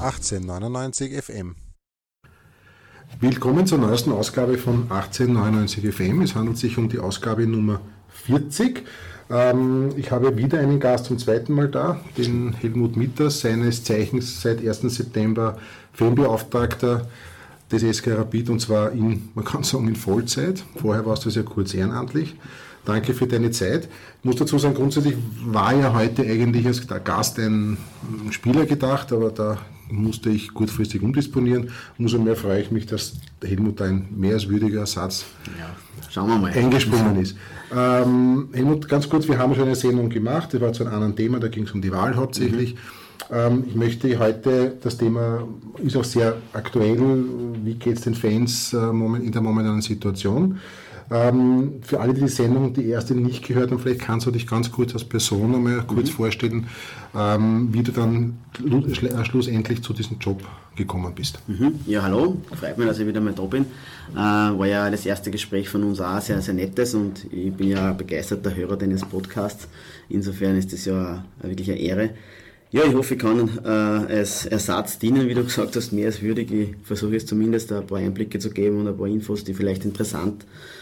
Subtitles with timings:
[0.00, 1.56] 1899 FM.
[3.20, 6.22] Willkommen zur neuesten Ausgabe von 1899 FM.
[6.22, 8.86] Es handelt sich um die Ausgabe Nummer 40.
[9.28, 14.40] Ähm, ich habe wieder einen Gast zum zweiten Mal da, den Helmut Mitter, seines Zeichens
[14.40, 14.80] seit 1.
[14.80, 15.58] September
[15.92, 17.06] Fanbeauftragter
[17.70, 20.64] des SK Rapid und zwar in, man kann sagen, in Vollzeit.
[20.80, 22.36] Vorher warst du sehr kurz ehrenamtlich.
[22.86, 23.90] Danke für deine Zeit.
[24.20, 27.76] Ich muss dazu sagen, grundsätzlich war ja heute eigentlich als Gast ein
[28.30, 29.58] Spieler gedacht, aber da
[29.90, 31.70] musste ich kurzfristig umdisponieren.
[31.98, 35.24] Umso mehr freue ich mich, dass Helmut ein mehr als würdiger Ersatz
[35.58, 37.36] ja, eingesprungen ist.
[37.74, 41.16] Ähm, Helmut, ganz kurz, wir haben schon eine Sendung gemacht, das war zu einem anderen
[41.16, 42.74] Thema, da ging es um die Wahl hauptsächlich.
[42.74, 42.78] Mhm.
[43.32, 45.46] Ähm, ich möchte heute, das Thema
[45.78, 46.98] ist auch sehr aktuell,
[47.62, 50.58] wie geht es den Fans äh, in der momentanen Situation?
[51.12, 54.46] Ähm, für alle, die die Sendung, die erste nicht gehört haben, vielleicht kannst du dich
[54.46, 56.14] ganz kurz als Person einmal kurz mhm.
[56.14, 56.68] vorstellen,
[57.16, 60.40] ähm, wie du dann äh, schlussendlich zu diesem Job
[60.76, 61.40] gekommen bist.
[61.48, 61.80] Mhm.
[61.86, 63.64] Ja, hallo, freut mich, dass ich wieder mal da bin.
[64.12, 67.70] Äh, war ja das erste Gespräch von uns auch sehr, sehr nettes und ich bin
[67.70, 69.66] ja begeisterter Hörer deines Podcasts.
[70.08, 72.10] Insofern ist das ja wirklich eine Ehre.
[72.70, 76.22] Ja, ich hoffe, ich kann äh, als Ersatz dienen, wie du gesagt hast, mehr als
[76.22, 76.52] würdig.
[76.52, 79.84] Ich versuche jetzt zumindest ein paar Einblicke zu geben und ein paar Infos, die vielleicht
[79.84, 80.79] interessant sind.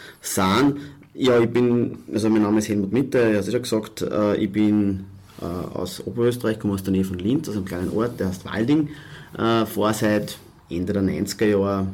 [1.15, 4.53] Ja, ich bin, also mein Name ist Helmut Mitter, ich habe schon gesagt, äh, ich
[4.53, 5.05] bin
[5.41, 8.45] äh, aus Oberösterreich, komme aus der Nähe von Linz, aus einem kleinen Ort, der heißt
[8.45, 8.91] Walding.
[9.37, 10.39] Äh, vor seit
[10.71, 11.87] Ende der 90er Jahre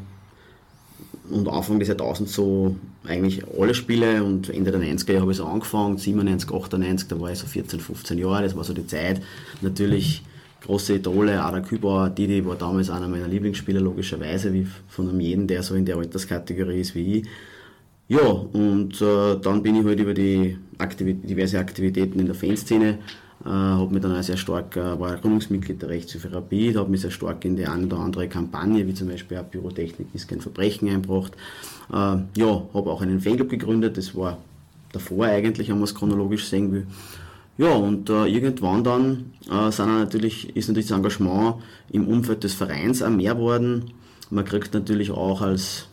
[1.31, 5.39] und Anfang des Jahrtausends so eigentlich alle Spiele und Ende der 90er Jahre habe ich
[5.39, 8.87] so angefangen, 97, 98, da war ich so 14, 15 Jahre, das war so die
[8.87, 9.23] Zeit.
[9.63, 10.23] Natürlich
[10.65, 15.47] große Idole, Ada Kübauer, Didi war damals einer meiner Lieblingsspieler, logischerweise, wie von einem jeden,
[15.47, 17.27] der so in der Alterskategorie ist wie ich.
[18.09, 22.99] Ja, und äh, dann bin ich halt über die Aktivit diverse Aktivitäten in der Fanszene,
[23.45, 27.01] äh, habe mich dann auch sehr stark, äh, war Gründungsmitglied der Rechtshilfe Rapid, habe mich
[27.01, 30.43] sehr stark in die eine oder andere Kampagne, wie zum Beispiel auch Pyrotechnik ist kein
[30.43, 31.33] Verbrechen eingebracht.
[31.91, 34.37] Äh, ja, habe auch einen Fanclub gegründet, das war
[34.93, 36.87] davor eigentlich, wenn man es chronologisch sehen will.
[37.57, 41.57] Ja, und äh, irgendwann dann äh, sind natürlich, ist natürlich das Engagement
[41.91, 43.93] im Umfeld des Vereins auch mehr geworden.
[44.31, 45.87] Man kriegt natürlich auch als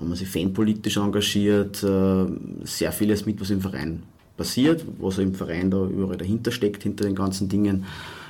[0.00, 2.26] wenn man sich fanpolitisch engagiert, äh,
[2.64, 4.02] sehr vieles mit, was im Verein
[4.36, 7.84] passiert, was im Verein da überall dahinter steckt, hinter den ganzen Dingen.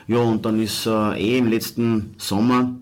[0.08, 2.74] Ja, und dann ist äh, eh im letzten Sommer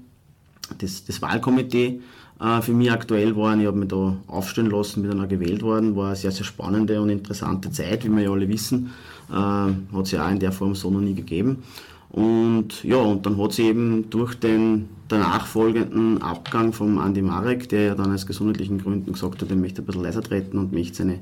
[0.79, 2.01] das, das Wahlkomitee
[2.41, 3.61] äh, für mich aktuell geworden.
[3.61, 5.95] Ich habe mich da aufstellen lassen, bin dann auch gewählt worden.
[5.95, 8.91] War eine sehr, sehr spannende und interessante Zeit, wie wir ja alle wissen.
[9.31, 11.63] Hat es ja auch in der Form so noch nie gegeben.
[12.11, 17.69] Und ja, und dann hat sie eben durch den danach folgenden Abgang vom Andi Marek,
[17.69, 20.73] der ja dann aus gesundheitlichen Gründen gesagt hat, er möchte ein bisschen leiser treten und
[20.73, 21.15] möchte seine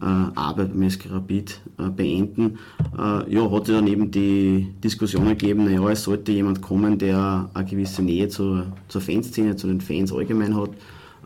[0.00, 2.58] äh, Arbeit beim SK Rapid äh, beenden,
[2.96, 7.64] äh, ja, hat dann eben die Diskussion ergeben, naja, es sollte jemand kommen, der eine
[7.66, 10.70] gewisse Nähe zur, zur Fanszene, zu den Fans allgemein hat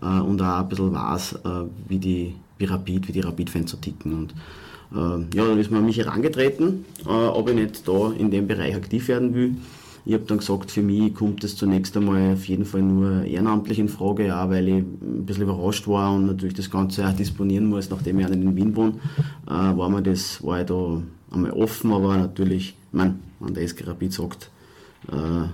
[0.02, 1.48] äh, und auch ein bisschen weiß, äh,
[1.88, 4.14] wie die wie Rapid, wie die Rapid-Fans so ticken.
[4.14, 4.34] Und
[5.34, 8.74] ja, dann ist man an mich herangetreten, äh, ob ich nicht da in dem Bereich
[8.76, 9.56] aktiv werden will.
[10.06, 13.78] Ich habe dann gesagt, für mich kommt es zunächst einmal auf jeden Fall nur ehrenamtlich
[13.78, 17.66] in Frage, auch weil ich ein bisschen überrascht war und natürlich das Ganze auch disponieren
[17.66, 18.94] muss, nachdem ich auch in Wien wohne,
[19.46, 23.66] äh, war, mir das, war ich da einmal offen, aber natürlich, ich meine, wenn der
[23.66, 24.50] SK Rapid sagt,
[25.10, 25.48] äh,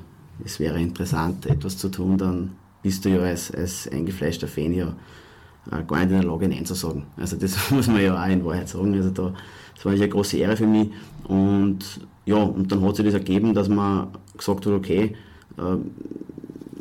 [0.45, 2.51] es wäre interessant, etwas zu tun, dann
[2.83, 4.95] bist du ja als, als eingefleischter Fan ja
[5.87, 7.05] gar nicht in der Lage, Nein zu sagen.
[7.17, 8.95] Also das muss man ja auch in Wahrheit sagen.
[8.95, 9.33] Also da,
[9.75, 10.91] das war eine große Ehre für mich.
[11.25, 11.79] Und
[12.27, 15.17] ja, und dann hat sich das ergeben, dass man gesagt hat, okay,
[15.59, 15.77] äh,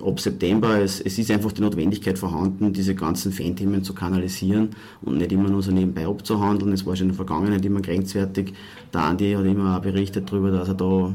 [0.06, 4.70] ab September, es, es ist einfach die Notwendigkeit vorhanden, diese ganzen Fan-Themen zu kanalisieren
[5.02, 6.74] und nicht immer nur so nebenbei abzuhandeln.
[6.74, 8.54] Es war schon in der Vergangenheit immer grenzwertig.
[8.94, 11.14] Der Andi hat immer auch berichtet darüber, dass er da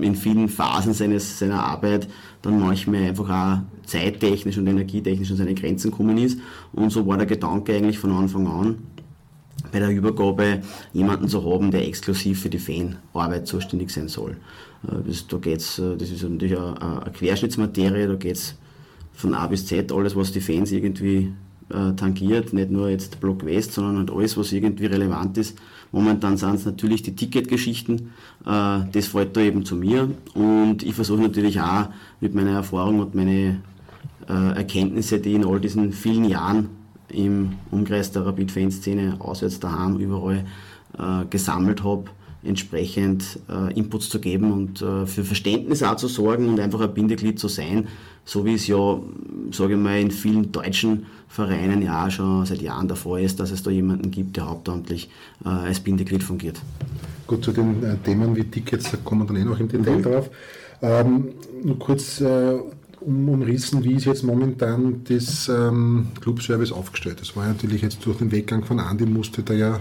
[0.00, 2.08] in vielen Phasen seines, seiner Arbeit
[2.42, 6.38] dann manchmal einfach auch zeittechnisch und energietechnisch an seine Grenzen gekommen ist.
[6.72, 8.78] Und so war der Gedanke eigentlich von Anfang an,
[9.72, 10.60] bei der Übergabe
[10.92, 14.36] jemanden zu haben, der exklusiv für die Fanarbeit zuständig sein soll.
[14.88, 18.54] Äh, das, da geht's, äh, das ist natürlich eine, Querschnittsmaterie, da geht es
[19.12, 21.32] von A bis Z, alles was die Fans irgendwie
[21.70, 25.56] äh, tangiert, nicht nur jetzt Block West, sondern halt alles, was irgendwie relevant ist.
[25.92, 28.10] Momentan sind es natürlich die Ticketgeschichten,
[28.44, 31.86] das fällt da eben zu mir und ich versuche natürlich auch
[32.20, 33.62] mit meiner Erfahrung und meinen
[34.28, 36.70] äh, Erkenntnisse, die ich in all diesen vielen Jahren
[37.10, 40.44] im Umkreis der Rapid-Fanszene, auswärts daheim, überall
[41.30, 42.04] gesammelt habe,
[42.46, 46.92] entsprechend äh, Inputs zu geben und äh, für Verständnis auch zu sorgen und einfach ein
[46.92, 47.88] Bindeglied zu sein,
[48.24, 48.98] so wie es ja,
[49.50, 53.50] sage ich mal, in vielen deutschen Vereinen ja auch schon seit Jahren davor ist, dass
[53.50, 55.10] es da jemanden gibt, der hauptamtlich
[55.44, 56.60] äh, als Bindeglied fungiert.
[57.26, 59.98] Gut, zu den äh, Themen wie Tickets, da kommen wir dann eh noch im Detail
[59.98, 60.02] mhm.
[60.02, 60.30] drauf.
[60.82, 61.28] Ähm,
[61.62, 62.58] nur kurz äh,
[63.04, 67.20] um, umrissen, wie ist jetzt momentan das ähm, Clubservice aufgestellt?
[67.20, 69.80] Das war natürlich jetzt durch den Weggang von Andi musste da ja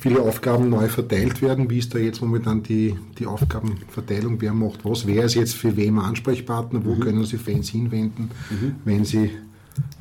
[0.00, 1.68] viele Aufgaben neu verteilt werden.
[1.70, 4.40] Wie ist da jetzt momentan die, die Aufgabenverteilung?
[4.40, 5.06] Wer macht was?
[5.06, 6.84] Wer ist jetzt für wem Ansprechpartner?
[6.84, 7.00] Wo mhm.
[7.00, 8.76] können sich Fans hinwenden, mhm.
[8.84, 9.30] wenn sie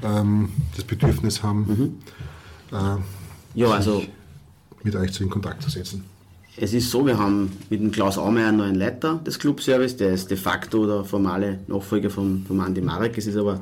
[0.04, 1.98] ähm, das Bedürfnis haben,
[2.72, 2.76] mhm.
[2.78, 4.04] äh, ja, also
[4.84, 6.04] mit euch zu in Kontakt zu setzen?
[6.62, 10.12] Es ist so, wir haben mit dem Klaus Aumeier einen neuen Leiter des Clubservice, der
[10.12, 13.18] ist de facto der formale Nachfolger von, von Andi Marek.
[13.18, 13.62] Es ist aber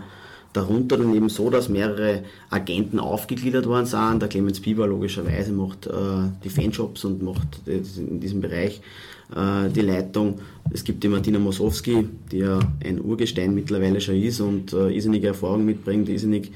[0.51, 4.23] darunter dann eben so, dass mehrere Agenten aufgegliedert worden sind.
[4.23, 5.91] Der Clemens Bieber logischerweise macht äh,
[6.43, 8.81] die Fanshops und macht in diesem Bereich
[9.35, 10.39] äh, die Leitung.
[10.71, 15.27] Es gibt die Martina Mosowski, die ja ein Urgestein mittlerweile schon ist und äh, irrsinnige
[15.27, 16.51] Erfahrung mitbringt, irrsinnig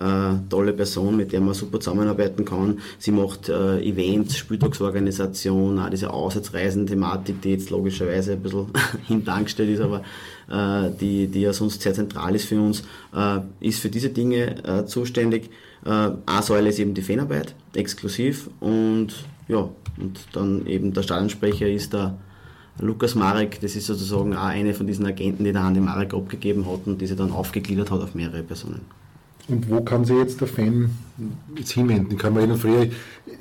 [0.00, 2.78] äh, tolle Person, mit der man super zusammenarbeiten kann.
[2.98, 8.66] Sie macht äh, Events, Spieltagsorganisation, auch diese Auswärtsreisen-Thematik, die jetzt logischerweise ein bisschen
[9.06, 10.02] hintangestellt ist, aber
[10.50, 12.82] äh, die, die ja sonst sehr zentral ist für uns,
[13.14, 15.50] äh, ist für diese Dinge äh, zuständig.
[15.84, 19.08] Äh, eine Säule ist eben die Fanarbeit, exklusiv und
[19.48, 19.68] ja,
[19.98, 22.18] und dann eben der Stadionsprecher ist der
[22.80, 26.64] Lukas Marek, das ist sozusagen auch eine von diesen Agenten, die der Andi Marek abgegeben
[26.70, 28.97] hat und die sie dann aufgegliedert hat auf mehrere Personen.
[29.48, 30.90] Und wo kann sich jetzt der Fan
[31.56, 32.18] jetzt hinwenden?
[32.18, 32.86] Kann man erinnern, früher,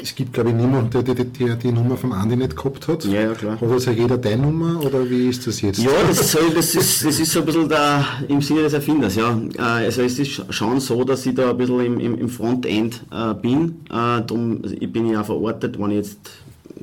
[0.02, 3.04] es gibt glaube ich niemanden, der, der, der die Nummer vom Andi nicht gehabt hat.
[3.04, 3.60] Ja, ja, klar.
[3.60, 5.80] Hat also jeder deine Nummer oder wie ist das jetzt?
[5.80, 9.16] Ja, das, soll, das, ist, das ist so ein bisschen der, im Sinne des Erfinders,
[9.16, 9.38] ja.
[9.58, 13.04] Äh, also es ist schon so, dass ich da ein bisschen im, im, im Frontend
[13.12, 13.82] äh, bin.
[13.92, 16.20] Äh, drum, ich bin ja verortet, wenn ich jetzt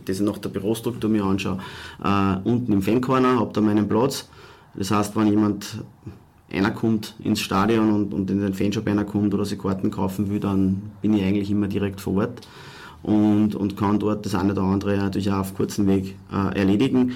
[0.05, 1.61] das nach der Bürostruktur mir anschaue,
[2.05, 4.29] äh, unten im Fancorner, habe da meinen Platz.
[4.75, 5.79] Das heißt, wenn jemand
[6.55, 10.31] einer kommt ins Stadion und, und in den Fanshop einer kommt oder sich Karten kaufen
[10.31, 12.47] will, dann bin ich eigentlich immer direkt vor Ort
[13.03, 17.13] und, und kann dort das eine oder andere natürlich auch auf kurzen Weg äh, erledigen.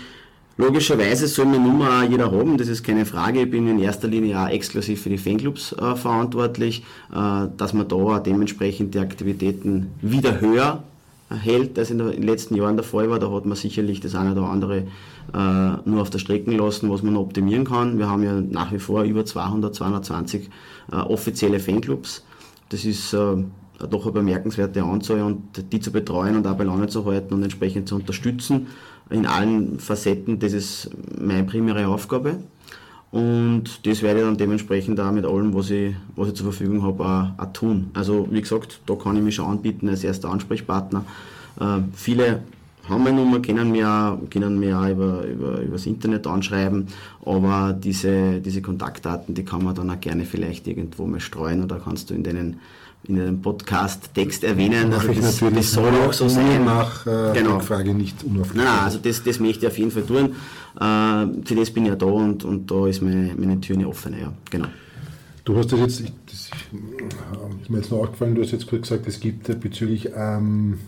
[0.60, 3.42] Logischerweise soll meine Nummer jeder haben, das ist keine Frage.
[3.42, 6.82] Ich bin in erster Linie auch exklusiv für die Fanclubs äh, verantwortlich,
[7.12, 10.82] äh, dass man da dementsprechend die Aktivitäten wieder höher
[11.30, 13.18] hält, als in den letzten Jahren der Fall war.
[13.18, 14.86] Da hat man sicherlich das eine oder andere
[15.34, 17.98] äh, nur auf der Strecke lassen, was man optimieren kann.
[17.98, 20.48] Wir haben ja nach wie vor über 200, 220
[20.92, 22.24] äh, offizielle Fanclubs.
[22.70, 23.44] Das ist äh,
[23.90, 27.42] doch eine bemerkenswerte Anzahl und die zu betreuen und auch bei Laune zu halten und
[27.42, 28.66] entsprechend zu unterstützen
[29.10, 32.38] in allen Facetten, das ist meine primäre Aufgabe.
[33.10, 36.82] Und das werde ich dann dementsprechend auch mit allem, was ich, was ich zur Verfügung
[36.82, 37.90] habe, auch, auch tun.
[37.94, 41.04] Also wie gesagt, da kann ich mich schon anbieten als erster Ansprechpartner.
[41.58, 42.42] Äh, viele
[42.88, 46.86] haben meine Nummer, kennen mich auch, können mich auch über, über, übers Internet anschreiben,
[47.24, 51.78] aber diese, diese Kontaktdaten, die kann man dann auch gerne vielleicht irgendwo mal streuen oder
[51.78, 52.60] kannst du in deinen
[53.04, 54.92] in einem Podcast Text erwähnen.
[54.92, 56.64] Also das, das soll auch so sein.
[56.64, 57.60] Nach äh, genau.
[57.60, 58.74] Frage nicht unaufgefordert.
[58.74, 60.34] Nein, also das, das möchte ich auf jeden Fall tun.
[60.76, 63.86] Äh, für das bin ich ja da und, und da ist meine, meine Tür nicht
[63.86, 64.14] offen.
[64.18, 64.32] Ja.
[64.50, 64.68] Genau.
[65.48, 66.50] Du hast das jetzt, das
[67.62, 70.78] ist mir jetzt noch aufgefallen, du hast jetzt kurz gesagt, es gibt bezüglich ähm,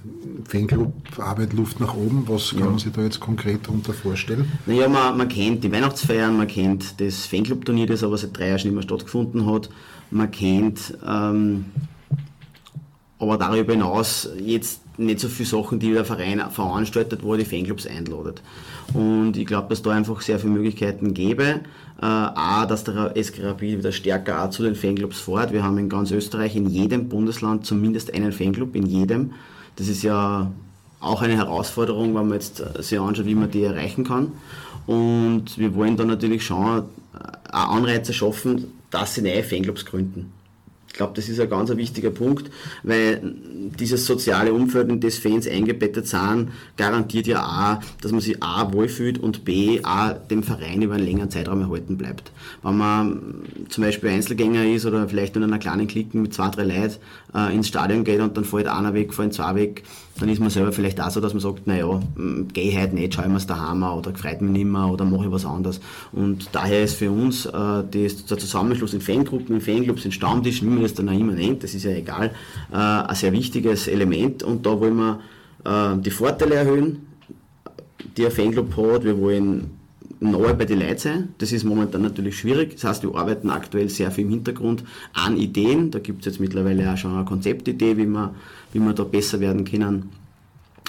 [0.46, 2.24] Fanclub Arbeit Luft nach oben.
[2.26, 2.66] Was kann ja.
[2.66, 4.52] man sich da jetzt konkret darunter vorstellen?
[4.66, 8.62] Naja, man, man kennt die Weihnachtsfeiern, man kennt das Fanclub-Turnier, das aber seit drei Jahren
[8.64, 9.70] nicht mehr stattgefunden hat.
[10.10, 11.64] Man kennt ähm,
[13.20, 17.44] aber darüber hinaus jetzt nicht so viele Sachen, die der Verein veranstaltet, wo er die
[17.44, 18.42] Fanclubs einladet.
[18.94, 21.60] Und ich glaube, dass da einfach sehr viele Möglichkeiten gäbe.
[22.02, 25.52] Äh, A, dass der SK Rapid wieder stärker auch zu den Fanclubs fährt.
[25.52, 29.32] Wir haben in ganz Österreich in jedem Bundesland zumindest einen Fanclub, in jedem.
[29.76, 30.50] Das ist ja
[30.98, 34.32] auch eine Herausforderung, wenn man jetzt äh, sich anschaut, wie man die erreichen kann.
[34.86, 36.82] Und wir wollen da natürlich schon äh,
[37.50, 40.32] Anreize schaffen, dass sie neue Fanclubs gründen.
[40.90, 42.50] Ich glaube, das ist ein ganz wichtiger Punkt,
[42.82, 43.34] weil
[43.78, 48.72] dieses soziale Umfeld, in das Fans eingebettet sind, garantiert ja A, dass man sich A
[48.72, 52.32] wohlfühlt und B, A, dem Verein über einen längeren Zeitraum erhalten bleibt.
[52.62, 53.22] Wenn man
[53.68, 56.96] zum Beispiel Einzelgänger ist oder vielleicht in einer kleinen Clique mit zwei, drei Leuten
[57.34, 59.84] äh, ins Stadion geht und dann fällt einer weg, fallen zwei weg,
[60.18, 62.00] dann ist man selber vielleicht auch so, dass man sagt, naja,
[62.52, 65.26] geh heute nicht, schau ich mir's daheim an oder gefreut mich nicht mehr oder mache
[65.26, 65.80] ich was anderes.
[66.12, 70.66] Und daher ist für uns äh, der Zusammenschluss in Fangruppen, in Fanclubs, in Stammtisch, wie
[70.80, 72.32] man das dann auch immer nennt, das ist ja egal,
[72.72, 75.20] äh, ein sehr wichtiges Element und da wollen wir
[75.64, 77.06] äh, die Vorteile erhöhen,
[78.16, 79.04] die ein Fanclub hat.
[79.04, 79.70] Wir wollen
[80.20, 81.28] nahe bei den Leuten sein.
[81.38, 82.74] Das ist momentan natürlich schwierig.
[82.74, 84.84] Das heißt, wir arbeiten aktuell sehr viel im Hintergrund
[85.14, 85.90] an Ideen.
[85.90, 88.34] Da gibt es jetzt mittlerweile auch schon eine Konzeptidee, wie wir,
[88.72, 90.10] wie wir da besser werden können.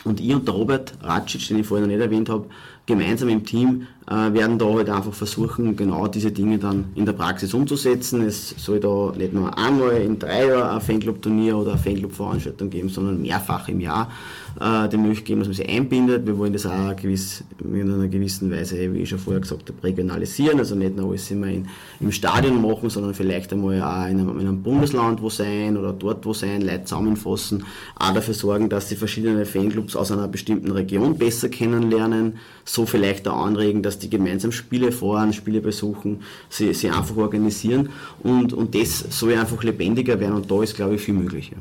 [0.04, 2.48] Und ich und der Robert Racic, den ich vorher noch nicht erwähnt habe,
[2.86, 7.14] gemeinsam im Team äh, werden da halt einfach versuchen, genau diese Dinge dann in der
[7.14, 8.22] Praxis umzusetzen.
[8.24, 12.90] Es soll da nicht nur einmal in drei Jahren ein Fanclub-Turnier oder eine Fanclub-Veranstaltung geben,
[12.90, 14.12] sondern mehrfach im Jahr
[14.60, 16.26] äh, die Möglichkeit geben, dass man sich einbindet.
[16.26, 19.84] Wir wollen das auch gewiss, in einer gewissen Weise, wie ich schon vorher gesagt habe,
[19.84, 20.60] regionalisieren.
[20.60, 21.68] Also nicht nur alles immer in,
[22.00, 25.94] im Stadion machen, sondern vielleicht einmal auch in einem, in einem, Bundesland wo sein oder
[25.94, 27.64] dort wo sein, Leute zusammenfassen,
[27.96, 33.28] auch dafür sorgen, dass sie verschiedene Fanclubs aus einer bestimmten Region besser kennenlernen, so vielleicht
[33.28, 37.90] auch anregen, dass die gemeinsam Spiele fahren, Spiele besuchen, sie, sie einfach organisieren
[38.24, 41.52] und, und das soll einfach lebendiger werden und da ist, glaube ich, viel möglich.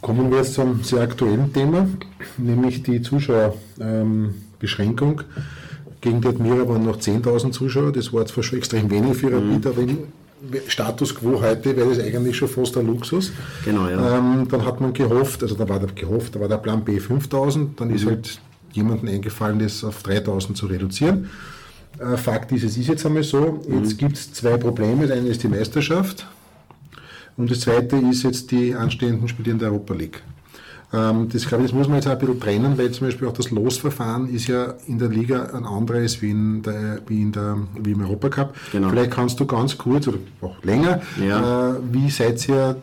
[0.00, 1.88] Kommen wir jetzt zum sehr aktuellen Thema,
[2.38, 5.20] nämlich die Zuschauerbeschränkung.
[6.00, 9.64] Gegen die Admira waren noch 10.000 Zuschauer, das war zwar schon extrem wenig für Rapid,
[9.64, 9.70] mhm.
[9.70, 9.98] aber in
[10.68, 13.32] Status quo heute wäre das eigentlich schon fast ein Luxus.
[13.64, 14.18] Genau, ja.
[14.18, 16.98] Ähm, dann hat man gehofft, also da war der gehofft, da war der Plan B
[16.98, 17.94] 5.000, dann mhm.
[17.94, 18.40] ist halt
[18.72, 21.30] jemandem eingefallen, das auf 3.000 zu reduzieren.
[21.98, 23.96] Äh, Fakt ist, es ist jetzt einmal so, jetzt mhm.
[23.96, 25.06] gibt es zwei Probleme.
[25.06, 26.26] Das eine ist die Meisterschaft,
[27.36, 30.22] und das zweite ist jetzt die anstehenden Spiele in der Europa League.
[30.92, 33.26] Ähm, das, glaube ich, das muss man jetzt auch ein bisschen trennen, weil zum Beispiel
[33.28, 37.32] auch das Losverfahren ist ja in der Liga ein anderes wie, in der, wie, in
[37.32, 38.54] der, wie im Europacup.
[38.72, 38.90] Genau.
[38.90, 41.70] Vielleicht kannst du ganz kurz oder auch länger, ja.
[41.70, 42.76] äh, wie seid ihr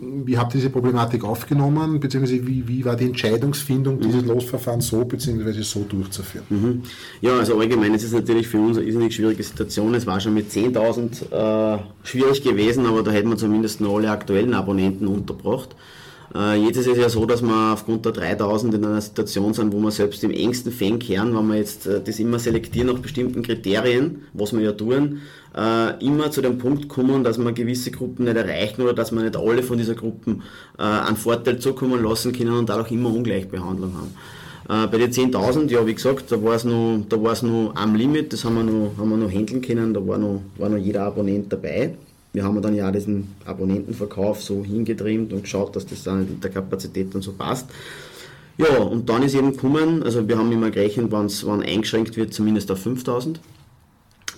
[0.00, 4.00] wie habt ihr diese Problematik aufgenommen, beziehungsweise wie, wie war die Entscheidungsfindung, mhm.
[4.00, 6.46] dieses Losverfahren so beziehungsweise so durchzuführen?
[6.48, 6.82] Mhm.
[7.20, 9.94] Ja, also allgemein ist es natürlich für uns eine irrsinnig schwierige Situation.
[9.94, 14.10] Es war schon mit 10.000 äh, schwierig gewesen, aber da hätten wir zumindest noch alle
[14.10, 15.76] aktuellen Abonnenten unterbracht.
[16.34, 19.72] Äh, jetzt ist es ja so, dass wir aufgrund der 3000 in einer Situation sind,
[19.72, 23.42] wo wir selbst im engsten Fankern, wenn wir jetzt äh, das immer selektieren nach bestimmten
[23.42, 25.20] Kriterien, was wir ja tun,
[25.54, 29.22] äh, immer zu dem Punkt kommen, dass wir gewisse Gruppen nicht erreichen oder dass wir
[29.22, 30.42] nicht alle von dieser Gruppen
[30.78, 34.90] einen Vorteil zukommen lassen können und dadurch immer Ungleichbehandlung haben.
[34.90, 38.54] Bei den 10.000, ja, wie gesagt, da war es noch, noch am Limit, das haben
[38.54, 41.94] wir noch, haben wir noch handeln können, da war noch, war noch jeder Abonnent dabei.
[42.32, 46.50] Wir haben dann ja diesen Abonnentenverkauf so hingetrimmt und geschaut, dass das dann mit der
[46.50, 47.68] Kapazität dann so passt.
[48.56, 52.32] Ja, und dann ist eben gekommen, also wir haben immer gerechnet, wenn es eingeschränkt wird,
[52.32, 53.40] zumindest auf 5000.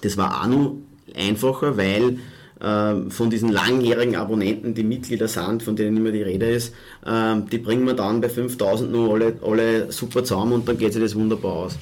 [0.00, 0.76] Das war auch noch
[1.16, 2.18] einfacher, weil
[2.60, 6.74] äh, von diesen langjährigen Abonnenten, die Mitglieder sind, von denen immer die Rede ist,
[7.06, 10.92] äh, die bringen wir dann bei 5000 nur alle, alle super zusammen und dann geht
[10.92, 11.78] sich das wunderbar aus.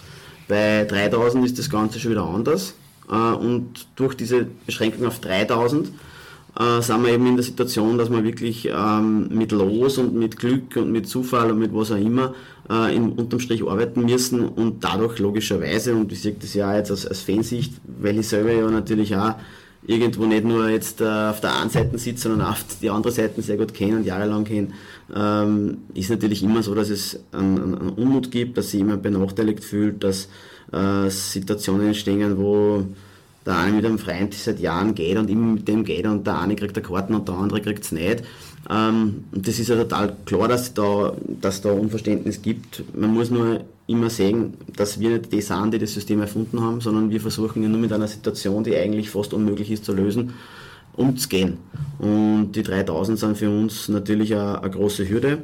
[0.49, 2.75] Bei 3000 ist das Ganze schon wieder anders
[3.17, 5.89] und durch diese Beschränkung auf 3000
[6.59, 10.39] äh, sind wir eben in der Situation, dass wir wirklich ähm, mit Los und mit
[10.39, 12.35] Glück und mit Zufall und mit was auch immer
[12.71, 16.75] äh, in, unterm Strich arbeiten müssen und dadurch logischerweise, und ich sehe das ja auch
[16.75, 19.35] jetzt aus, aus Fansicht, weil ich selber ja natürlich auch
[19.87, 23.43] irgendwo nicht nur jetzt äh, auf der einen Seite sitze, sondern auf die andere Seite
[23.43, 24.69] sehr gut kenne und jahrelang kenne,
[25.15, 29.65] ähm, ist natürlich immer so, dass es einen, einen Unmut gibt, dass sich jemand benachteiligt
[29.65, 30.29] fühlt, dass
[30.73, 32.85] äh, Situationen entstehen, wo
[33.45, 36.39] der eine mit einem Freund seit Jahren geht und immer mit dem geht und der
[36.39, 38.23] eine kriegt eine Karten und der andere kriegt es nicht.
[38.71, 42.85] Ähm, das ist ja total klar, dass da, dass da Unverständnis gibt.
[42.97, 46.81] Man muss nur immer sehen, dass wir nicht die sind, die das System erfunden haben,
[46.81, 50.35] sondern wir versuchen ja nur mit einer Situation, die eigentlich fast unmöglich ist zu lösen,
[50.95, 51.59] umzugehen.
[51.99, 55.39] Und die 3000 sind für uns natürlich eine, eine große Hürde.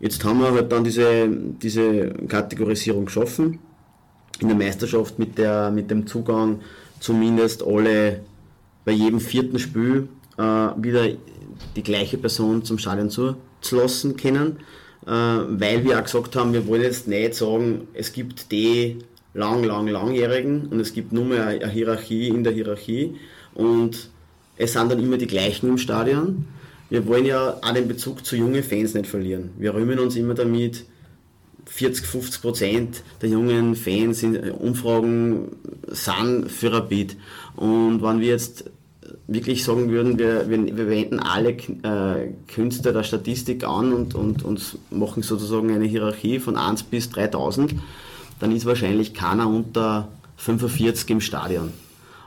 [0.00, 3.58] Jetzt haben wir halt dann diese, diese Kategorisierung geschaffen
[4.40, 6.60] in der Meisterschaft mit, der, mit dem Zugang
[7.00, 8.20] zumindest alle
[8.84, 11.08] bei jedem vierten Spiel äh, wieder
[11.76, 13.10] die gleiche Person zum Stadion
[13.60, 14.58] zulassen können,
[15.06, 18.98] äh, weil wir auch gesagt haben, wir wollen jetzt nicht sagen, es gibt die
[19.34, 23.16] lang, lang, langjährigen und es gibt nur mehr eine Hierarchie in der Hierarchie
[23.54, 24.08] und
[24.56, 26.46] es sind dann immer die gleichen im Stadion.
[26.90, 29.50] Wir wollen ja auch den Bezug zu jungen Fans nicht verlieren.
[29.58, 30.84] Wir rühmen uns immer damit,
[31.66, 35.56] 40, 50 Prozent der jungen Fans in Umfragen
[35.88, 37.16] sind für Rapid.
[37.56, 38.70] Und wenn wir jetzt
[39.26, 44.44] wirklich sagen würden, wir, wir, wir wenden alle äh, Künste der Statistik an und, und,
[44.44, 47.74] und machen sozusagen eine Hierarchie von 1 bis 3000,
[48.40, 51.72] dann ist wahrscheinlich keiner unter 45 im Stadion.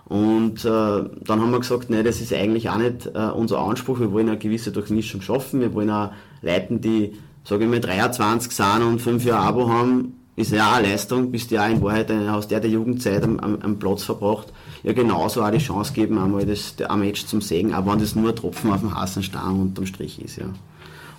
[0.05, 3.99] Und äh, dann haben wir gesagt, nee, das ist eigentlich auch nicht äh, unser Anspruch.
[3.99, 5.59] Wir wollen eine gewisse Durchmischung schaffen.
[5.59, 7.13] Wir wollen auch Leuten, die
[7.47, 11.31] sage ich mal, 23 sind und 5 Jahre Abo haben, ist ja auch eine Leistung,
[11.31, 14.93] bist ja auch in Wahrheit aus der der Jugendzeit am, am, am, Platz verbracht, ja
[14.93, 18.29] genauso auch die Chance geben, einmal das, ein Match zum Segen, auch wenn das nur
[18.29, 20.37] ein Tropfen auf dem heißen Stein unterm Strich ist.
[20.37, 20.45] Ja.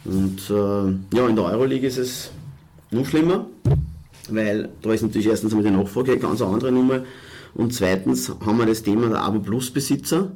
[0.04, 2.30] Und äh, ja, in der Euroleague ist es
[2.90, 3.47] noch schlimmer,
[4.28, 7.00] weil da ist natürlich erstens einmal die Nachfrage eine ganz andere Nummer
[7.54, 10.30] und zweitens haben wir das Thema der Abo-Plus-Besitzer.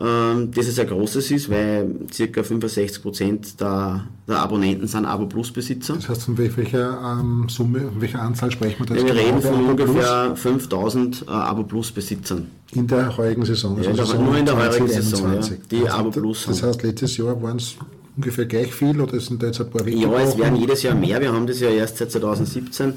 [0.00, 2.40] Ähm, das es ein großes ist, weil ca.
[2.40, 5.94] 65% der, der Abonnenten sind Abo Plus Besitzer.
[5.94, 8.94] Das heißt, von welcher ähm, Summe, welcher Anzahl sprechen wir da?
[8.96, 12.50] Ja, wir reden von ungefähr 5000 äh, Abo Plus Besitzern.
[12.72, 13.76] In der heurigen Saison?
[13.76, 16.82] Also ja, Saison nur in der heurigen Saison, ja, die also, Abo Plus Das heißt,
[16.82, 17.76] letztes Jahr waren es
[18.16, 21.20] ungefähr gleich viel oder sind da jetzt ein paar Ja, es werden jedes Jahr mehr.
[21.20, 22.94] Wir haben das ja erst seit 2017.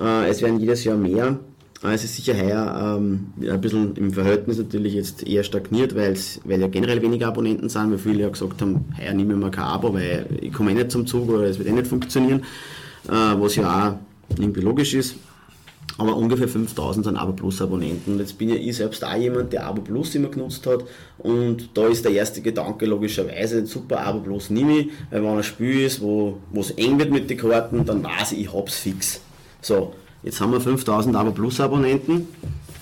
[0.00, 1.38] Äh, es werden jedes Jahr mehr.
[1.82, 6.40] Ah, es ist sicher heuer ähm, ein bisschen im Verhältnis natürlich jetzt eher stagniert, weil's,
[6.44, 9.50] weil ja generell weniger Abonnenten sind, weil viele ja gesagt haben, heuer nehme ich mir
[9.50, 12.44] kein Abo, weil ich komme eh nicht zum Zug oder es wird eh nicht funktionieren,
[13.08, 15.16] äh, was ja auch irgendwie logisch ist.
[15.98, 18.14] Aber ungefähr 5000 sind Abo Plus Abonnenten.
[18.14, 20.84] Und jetzt bin ja ich selbst auch jemand, der Abo Plus immer genutzt hat.
[21.18, 25.42] Und da ist der erste Gedanke logischerweise, super Abo Plus nehme ich, weil wenn ein
[25.42, 29.20] Spiel ist, wo es eng wird mit den Karten, dann weiß ich, ich hab's fix.
[29.62, 32.26] So, Jetzt haben wir 5000 Abo Plus Abonnenten,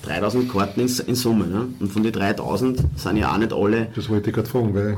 [0.05, 1.47] 3000 Karten in, in Summe.
[1.47, 1.67] Ne?
[1.79, 3.87] Und von den 3000 sind ja auch nicht alle.
[3.95, 4.97] Das wollte ich gerade fragen, weil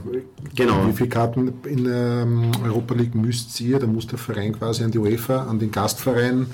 [0.56, 0.88] genau.
[0.88, 3.79] wie viele Karten in der ähm, Europa League müsst ihr?
[3.79, 6.48] Da muss der Verein quasi an die UEFA, an den Gastverein.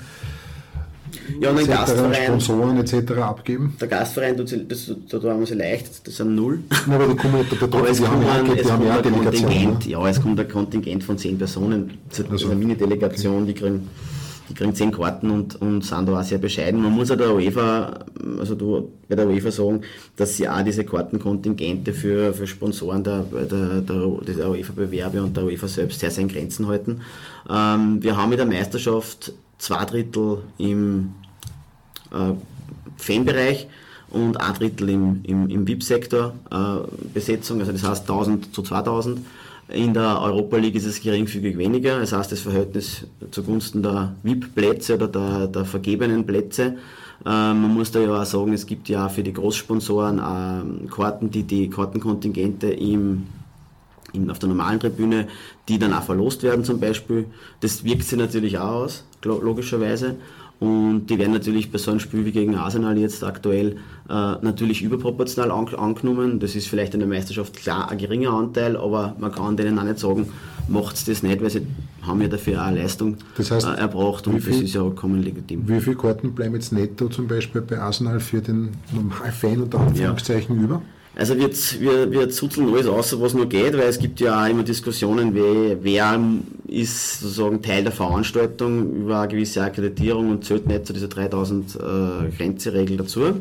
[1.40, 3.12] Ja, und den Gastverein, Sponsoren etc.
[3.12, 3.76] abgeben?
[3.80, 6.60] Der Gastverein, das, das, da tun wir sie leicht, das sind null.
[6.86, 9.92] Na, aber da kommen ja aber es die kommt, haben, es kommt ein Kontingent, ne?
[9.92, 13.46] ja, es kommt ein Kontingent von 10 Personen, das also, eine Mini-Delegation, okay.
[13.46, 13.88] die kriegen
[14.48, 16.82] die kriegen 10 Karten und, und sind da auch sehr bescheiden.
[16.82, 18.04] Man muss ja der UEFA,
[18.38, 19.80] also du, bei der UEFA sagen,
[20.16, 25.44] dass sie auch diese Kartenkontingente für, für Sponsoren der, der, der, der UEFA-Bewerbe und der
[25.44, 27.00] UEFA selbst sehr, sehr in Grenzen halten.
[27.48, 31.14] Ähm, wir haben mit der Meisterschaft zwei Drittel im
[32.12, 32.34] äh,
[32.96, 33.66] Fanbereich
[34.10, 39.20] und ein Drittel im, im, im VIP-Sektor äh, Besetzung, also das heißt 1000 zu 2000.
[39.68, 41.98] In der Europa League ist es geringfügig weniger.
[41.98, 46.76] Das heißt, das Verhältnis zugunsten der VIP-Plätze oder der, der vergebenen Plätze.
[47.24, 51.30] Äh, man muss da ja auch sagen, es gibt ja für die Großsponsoren äh, Karten,
[51.30, 53.26] die die Kartenkontingente im
[54.14, 55.26] in, auf der normalen Tribüne,
[55.68, 57.26] die dann auch verlost werden zum Beispiel.
[57.60, 60.16] Das wirkt sich natürlich auch aus, logischerweise.
[60.60, 63.76] Und die werden natürlich bei so einem Spiel wie gegen Arsenal jetzt aktuell
[64.08, 66.38] äh, natürlich überproportional an, angenommen.
[66.38, 69.84] Das ist vielleicht in der Meisterschaft klar ein geringer Anteil, aber man kann denen auch
[69.84, 70.26] nicht sagen,
[70.68, 71.66] macht das nicht, weil sie
[72.02, 75.22] haben ja dafür auch Leistung das heißt, äh, erbracht und viel, das ist ja vollkommen
[75.22, 75.66] legitim.
[75.66, 80.56] Wie viele Karten bleiben jetzt netto zum Beispiel bei Arsenal für den Normalfan unter Anführungszeichen
[80.56, 80.64] ja.
[80.64, 80.82] über?
[81.16, 84.48] Also wir, wir, wir zuzeln alles aus, was nur geht, weil es gibt ja auch
[84.48, 86.20] immer Diskussionen, wer, wer
[86.66, 91.76] ist sozusagen Teil der Veranstaltung über eine gewisse Akkreditierung und zählt nicht zu dieser 3000
[91.76, 93.34] äh, Grenze-Regel dazu.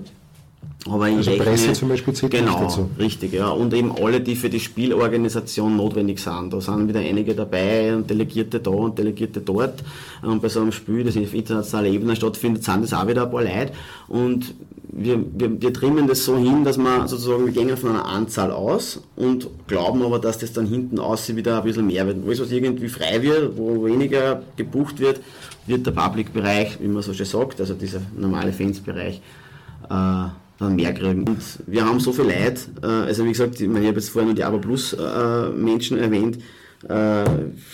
[0.90, 2.90] Aber also rechne, Presse zum Beispiel zählt genau, dazu.
[3.00, 3.48] richtig, ja.
[3.48, 6.52] Und eben alle, die für die Spielorganisation notwendig sind.
[6.52, 9.82] Da sind wieder einige dabei und Delegierte da und Delegierte dort.
[10.22, 13.32] Und bei so einem Spiel, das auf internationaler Ebene stattfindet, sind das auch wieder ein
[13.32, 13.72] paar Leute.
[14.10, 14.56] Und
[14.96, 18.52] wir, wir, wir trimmen das so hin, dass wir sozusagen, wir gehen von einer Anzahl
[18.52, 22.18] aus und glauben aber, dass das dann hinten aussieht wieder ein bisschen mehr wird.
[22.26, 25.22] Alles, was irgendwie frei wird, wo weniger gebucht wird,
[25.66, 29.22] wird der Public-Bereich, wie man so schön sagt, also dieser normale Fans-Bereich,
[29.90, 30.26] äh,
[30.70, 31.28] mehr kriegen.
[31.28, 34.10] Und wir haben so viel Leid, äh, also wie gesagt, ich, meine, ich habe jetzt
[34.10, 36.38] vorhin nur die Aber Plus äh, Menschen erwähnt,
[36.88, 36.90] äh,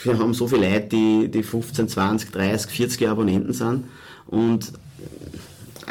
[0.04, 3.86] wir haben so viel Leute, die, die 15, 20, 30, 40 Abonnenten sind
[4.28, 4.71] und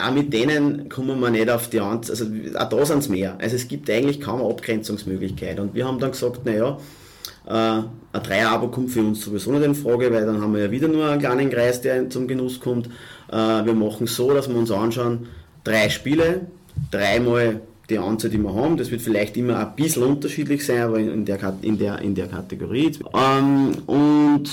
[0.01, 3.37] auch mit denen kommen wir nicht auf die Anzahl, also auch da sind es mehr.
[3.41, 6.79] Also es gibt eigentlich kaum eine Abgrenzungsmöglichkeit und wir haben dann gesagt, naja,
[7.47, 10.71] äh, ein Dreier-Abo kommt für uns sowieso nicht in Frage, weil dann haben wir ja
[10.71, 12.89] wieder nur einen kleinen Kreis, der zum Genuss kommt.
[13.31, 15.29] Äh, wir machen so, dass wir uns anschauen,
[15.65, 16.43] drei Spiele,
[16.91, 18.77] dreimal die Anzahl, die wir haben.
[18.77, 22.27] Das wird vielleicht immer ein bisschen unterschiedlich sein, aber in der, in der, in der
[22.27, 22.93] Kategorie.
[23.15, 24.51] Ähm, und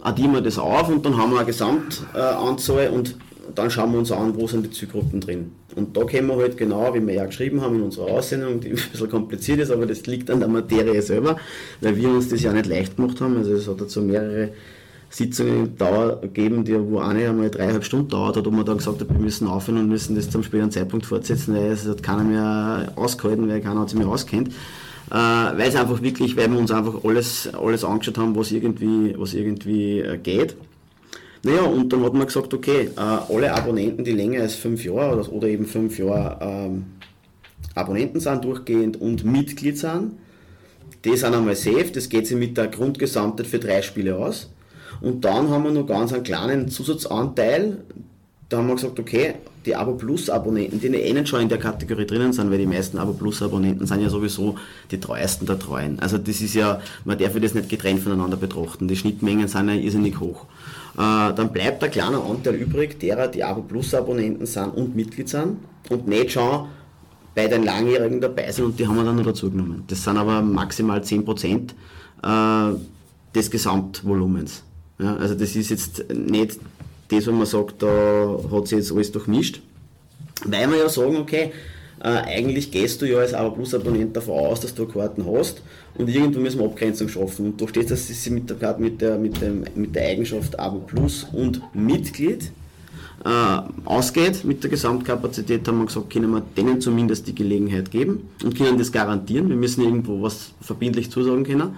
[0.00, 3.16] addieren wir das auf und dann haben wir eine Gesamtanzahl und
[3.54, 5.52] dann schauen wir uns an, wo sind die Zielgruppen drin.
[5.74, 8.68] Und da können wir halt genau, wie wir ja geschrieben haben in unserer Aussendung, die
[8.70, 11.36] ein bisschen kompliziert ist, aber das liegt an der Materie selber,
[11.80, 13.36] weil wir uns das ja nicht leicht gemacht haben.
[13.36, 14.50] Also es hat dazu mehrere
[15.10, 19.00] Sitzungen Dauer geben, die, wo eine einmal dreieinhalb Stunden dauert hat, wo man dann gesagt
[19.00, 22.24] hat, wir müssen aufhören und müssen das zum späteren Zeitpunkt fortsetzen, weil es hat keiner
[22.24, 24.48] mehr ausgehalten, weil keiner sich mehr auskennt.
[25.10, 29.14] Äh, weil es einfach wirklich, weil wir uns einfach alles, alles angeschaut haben, was irgendwie,
[29.16, 30.56] was irgendwie äh, geht.
[31.42, 35.18] Naja, und dann hat man gesagt, okay, äh, alle Abonnenten, die länger als fünf Jahre
[35.18, 36.84] oder, oder eben fünf Jahre ähm,
[37.74, 40.12] Abonnenten sind durchgehend und Mitglied sind,
[41.04, 44.50] die sind einmal safe, das geht sich mit der Grundgesamtheit für drei Spiele aus.
[45.00, 47.78] Und dann haben wir noch ganz einen kleinen Zusatzanteil.
[48.48, 49.34] Da haben wir gesagt, okay,
[49.66, 52.96] die Abo Plus Abonnenten, die nicht schon in der Kategorie drinnen sind, weil die meisten
[52.96, 54.56] Abo Plus Abonnenten sind ja sowieso
[54.90, 55.98] die treuesten der Treuen.
[56.00, 58.88] Also das ist ja, man darf das nicht getrennt voneinander betrachten.
[58.88, 60.46] Die Schnittmengen sind ja irrsinnig hoch.
[60.94, 65.28] Äh, dann bleibt ein kleiner Anteil übrig, derer, die Abo Plus Abonnenten sind und Mitglied
[65.28, 65.58] sind
[65.90, 66.68] und nicht schon
[67.34, 69.84] bei den Langjährigen dabei sind und die haben wir dann noch dazu genommen.
[69.86, 71.68] Das sind aber maximal 10%
[72.22, 72.76] äh,
[73.34, 74.64] des Gesamtvolumens.
[74.98, 76.58] Ja, also das ist jetzt nicht
[77.08, 79.60] das, wo man sagt, da hat sich jetzt alles durchmischt.
[80.44, 81.52] Weil wir ja sagen, okay,
[82.00, 85.62] äh, eigentlich gehst du ja als Abo Plus Abonnent davon aus, dass du Karten hast
[85.96, 87.46] und irgendwo müssen wir Abgrenzung schaffen.
[87.46, 90.78] Und da steht, dass sie mit der, mit der, mit dem, mit der Eigenschaft Abo
[90.78, 92.52] Plus und Mitglied
[93.24, 98.28] äh, ausgeht mit der Gesamtkapazität, haben wir gesagt, können wir denen zumindest die Gelegenheit geben
[98.44, 99.48] und können das garantieren.
[99.48, 101.76] Wir müssen irgendwo was verbindlich zusagen können.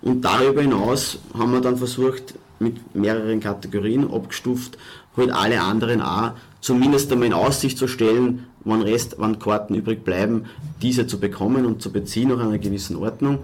[0.00, 4.78] Und darüber hinaus haben wir dann versucht, mit mehreren Kategorien abgestuft,
[5.16, 10.04] halt alle anderen auch zumindest einmal in Aussicht zu stellen, wann Rest, wann Karten übrig
[10.04, 10.44] bleiben,
[10.82, 13.40] diese zu bekommen und zu beziehen nach einer gewissen Ordnung.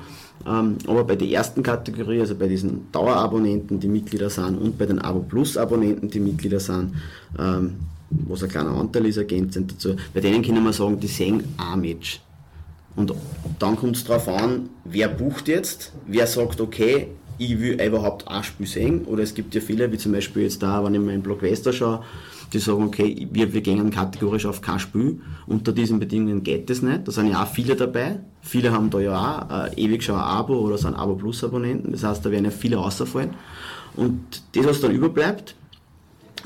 [0.46, 4.86] Ähm, aber bei der ersten Kategorie, also bei diesen Dauerabonnenten, die Mitglieder sind, und bei
[4.86, 6.94] den Abo Plus Abonnenten, die Mitglieder sind,
[7.38, 7.76] ähm,
[8.10, 11.80] was ein kleiner Anteil ist, ergänzend dazu, bei denen können wir sagen, die sehen ein
[11.80, 12.20] Match.
[12.96, 13.12] Und
[13.58, 18.44] dann kommt es darauf an, wer bucht jetzt, wer sagt, okay, ich will überhaupt ein
[18.44, 19.04] Spiel sehen.
[19.04, 21.72] Oder es gibt ja viele, wie zum Beispiel jetzt da, wenn ich meinen Blog Wester
[21.72, 22.02] schaue,
[22.52, 25.20] die sagen, okay, wir, wir gehen kategorisch auf kein Spiel.
[25.46, 27.06] Unter diesen Bedingungen geht das nicht.
[27.08, 28.20] Da sind ja auch viele dabei.
[28.42, 31.92] Viele haben da ja auch äh, ewig schon ein Abo oder sind Abo Plus Abonnenten.
[31.92, 33.30] Das heißt, da werden ja viele außerfallen.
[33.96, 35.54] Und das, was dann überbleibt,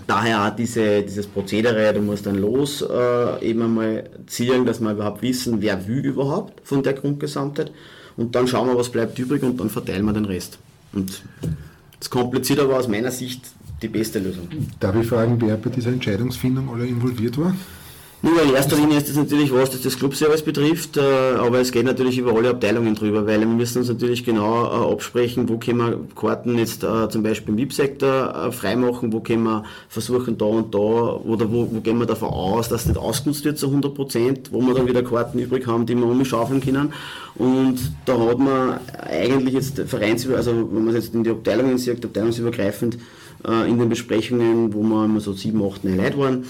[0.07, 4.93] daher auch diese, dieses Prozedere, du musst dann los äh, eben einmal ziehen, dass wir
[4.93, 7.73] überhaupt wissen, wer will überhaupt von der Grundgesamtheit.
[8.17, 10.59] Und dann schauen wir, was bleibt übrig und dann verteilen wir den Rest.
[10.93, 11.23] Und
[11.99, 13.43] das kompliziert aber aus meiner Sicht
[13.83, 14.49] die beste Lösung.
[14.81, 17.55] Darf ich fragen, wer bei dieser Entscheidungsfindung alle involviert war?
[18.21, 21.71] Nur in erster Linie ist das natürlich was, das das Clubservice betrifft, äh, aber es
[21.71, 25.57] geht natürlich über alle Abteilungen drüber, weil wir müssen uns natürlich genau äh, absprechen, wo
[25.57, 30.47] können wir Karten jetzt äh, zum Beispiel im VIP-Sektor freimachen, wo können wir versuchen da
[30.47, 33.67] und da, oder wo, wo gehen wir davon aus, dass das nicht ausgenutzt wird zu
[33.67, 36.93] 100 Prozent, wo wir dann wieder Karten übrig haben, die wir umschaufeln können.
[37.37, 42.05] Und da hat man eigentlich jetzt Vereins, also wenn man jetzt in die Abteilungen sieht,
[42.05, 42.99] abteilungsübergreifend,
[43.69, 46.45] in den Besprechungen, wo wir immer so sieben, acht, neun Leute waren,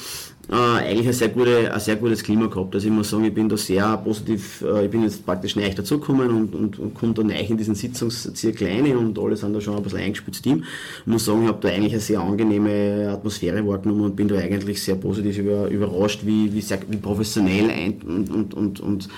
[0.51, 2.75] äh, eigentlich ein sehr, gute, ein sehr gutes Klima gehabt.
[2.75, 5.69] Also ich muss sagen, ich bin da sehr positiv, äh, ich bin jetzt praktisch neu
[5.69, 9.61] dazugekommen und, und, und komme da neu in diesen Sitzungszirkel rein und alle sind da
[9.61, 10.65] schon ein bisschen eingespitzt Team.
[11.01, 14.37] Ich muss sagen, ich habe da eigentlich eine sehr angenehme Atmosphäre wahrgenommen und bin da
[14.37, 19.09] eigentlich sehr positiv über, überrascht, wie, wie, sehr, wie professionell und, und, und, und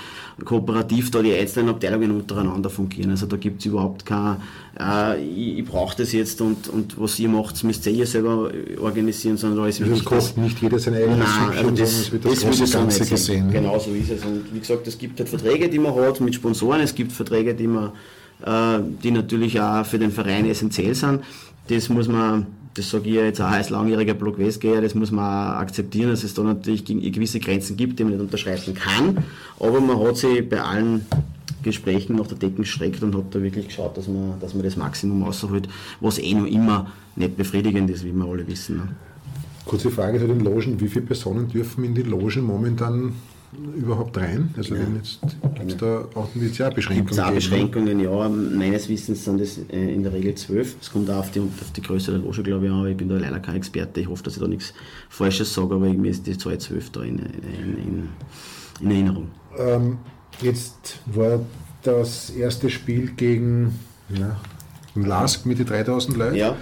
[0.44, 3.10] kooperativ da die einzelnen Abteilungen untereinander fungieren.
[3.10, 4.36] Also da gibt es überhaupt kein,
[4.78, 8.50] äh, ich, ich brauche das jetzt und, und was ihr macht, müsst ihr selber
[8.80, 10.00] organisieren, sondern da ist wirklich...
[10.00, 13.50] Das kostet nicht jeder sein eigenes Nein, also das, wird das, das große Ganze gesehen.
[13.50, 14.24] Genau so ist es.
[14.24, 17.54] Und wie gesagt, es gibt halt Verträge, die man hat mit Sponsoren, es gibt Verträge,
[17.54, 17.90] die man,
[18.44, 21.20] äh, die natürlich auch für den Verein essentiell sind.
[21.68, 25.56] Das muss man das sage ich jetzt auch als langjähriger Block Westgeher, das muss man
[25.56, 29.24] akzeptieren, dass es da natürlich gewisse Grenzen gibt, die man nicht unterschreiten kann.
[29.58, 31.04] Aber man hat sich bei allen
[31.62, 34.76] Gesprächen nach der Decken gestreckt und hat da wirklich geschaut, dass man, dass man das
[34.76, 35.68] Maximum rausholt,
[36.00, 38.76] was eh noch immer nicht befriedigend ist, wie wir alle wissen.
[38.76, 38.88] Ne?
[39.66, 40.80] Kurze Frage zu den Logen.
[40.80, 43.12] Wie viele Personen dürfen in die Logen momentan
[43.52, 44.54] überhaupt rein?
[44.56, 44.84] Also ja.
[45.54, 47.06] gibt es da auch Initialbeschränkungen?
[47.06, 48.28] Gibt es auch Beschränkungen, ja.
[48.28, 50.76] Meines Wissens sind es äh, in der Regel zwölf.
[50.80, 52.86] Es kommt auch auf die, auf die Größe der Loge, glaube ich, an.
[52.86, 54.00] Ich bin da leider kein Experte.
[54.00, 54.72] Ich hoffe, dass ich da nichts
[55.08, 58.08] Falsches sage, aber irgendwie ist die Zahl zwölf da in, in, in,
[58.80, 59.28] in Erinnerung.
[59.58, 59.98] Ähm,
[60.40, 61.40] jetzt war
[61.82, 63.78] das erste Spiel gegen
[64.10, 64.40] ja,
[64.94, 66.36] Lask mit den 3000 Leuten.
[66.36, 66.56] Ja.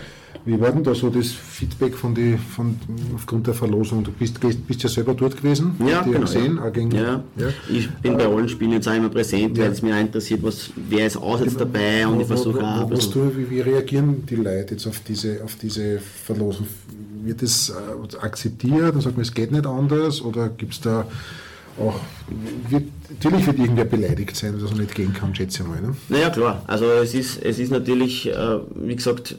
[0.45, 2.79] Wie war denn da so das Feedback von die, von,
[3.15, 4.05] aufgrund der Verlosung?
[4.05, 6.71] Du bist, bist ja selber dort gewesen, ja, die genau, gesehen, ja.
[6.71, 7.23] Gegen, ja.
[7.37, 7.49] ja.
[7.69, 10.71] Ich bin bei allen Spielen jetzt auch immer präsent, weil es mich auch interessiert, was,
[10.89, 12.91] wer ist aus jetzt dabei und ich versuche auch.
[12.91, 16.67] Was du, wie, wie, reagieren die Leute jetzt auf diese, auf diese Verlosung?
[17.25, 21.07] Wird das äh, akzeptiert und sagt man, es geht nicht anders oder gibt es da
[21.81, 22.01] auch,
[22.69, 25.81] wird, natürlich wird irgendwer beleidigt sein, dass er nicht gehen kann, schätze ich mal.
[25.81, 25.97] Ne?
[26.09, 26.63] Naja, klar.
[26.67, 29.37] Also es ist, es ist natürlich, äh, wie gesagt,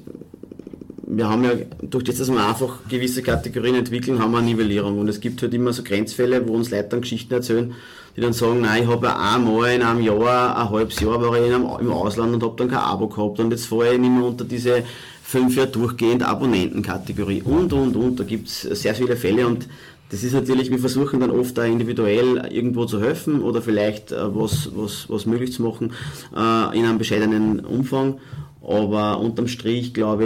[1.12, 5.00] wir haben ja, durch das, dass wir einfach gewisse Kategorien entwickeln, haben wir eine Nivellierung.
[5.00, 7.74] Und es gibt halt immer so Grenzfälle, wo uns Leute dann Geschichten erzählen,
[8.16, 11.36] die dann sagen, nein, ich habe ja einmal in einem Jahr, ein halbes Jahr war
[11.36, 14.00] ich in einem, im Ausland und habe dann kein Abo gehabt und jetzt fahre ich
[14.00, 14.84] nicht mehr unter diese
[15.24, 18.20] fünf Jahre durchgehend Abonnentenkategorie und, und, und.
[18.20, 19.68] Da gibt es sehr viele Fälle und
[20.12, 24.36] das ist natürlich, wir versuchen dann oft da individuell irgendwo zu helfen oder vielleicht äh,
[24.36, 25.94] was, was, was möglich zu machen
[26.36, 28.20] äh, in einem bescheidenen Umfang.
[28.62, 30.26] Aber unterm Strich, glaube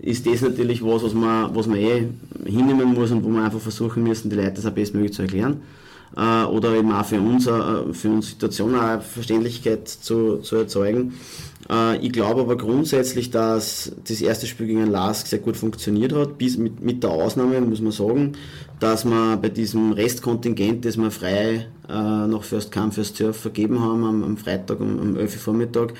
[0.00, 2.08] ich, ist das natürlich was, was man, was man eh
[2.46, 5.60] hinnehmen muss und wo man einfach versuchen müssen, die Leute das am bestmöglich zu erklären.
[6.16, 7.50] äh, oder eben auch für uns, äh,
[7.92, 11.14] für unsere Situation eine Verständlichkeit zu, zu erzeugen.
[11.70, 16.38] Äh, ich glaube aber grundsätzlich, dass das erste Spiel gegen Lask sehr gut funktioniert hat,
[16.38, 18.32] bis mit, mit der Ausnahme, muss man sagen,
[18.80, 23.80] dass wir bei diesem Restkontingent, das wir frei äh, noch First Come, First Surf vergeben
[23.80, 25.94] haben am, am Freitag um, um 11 Uhr Vormittag,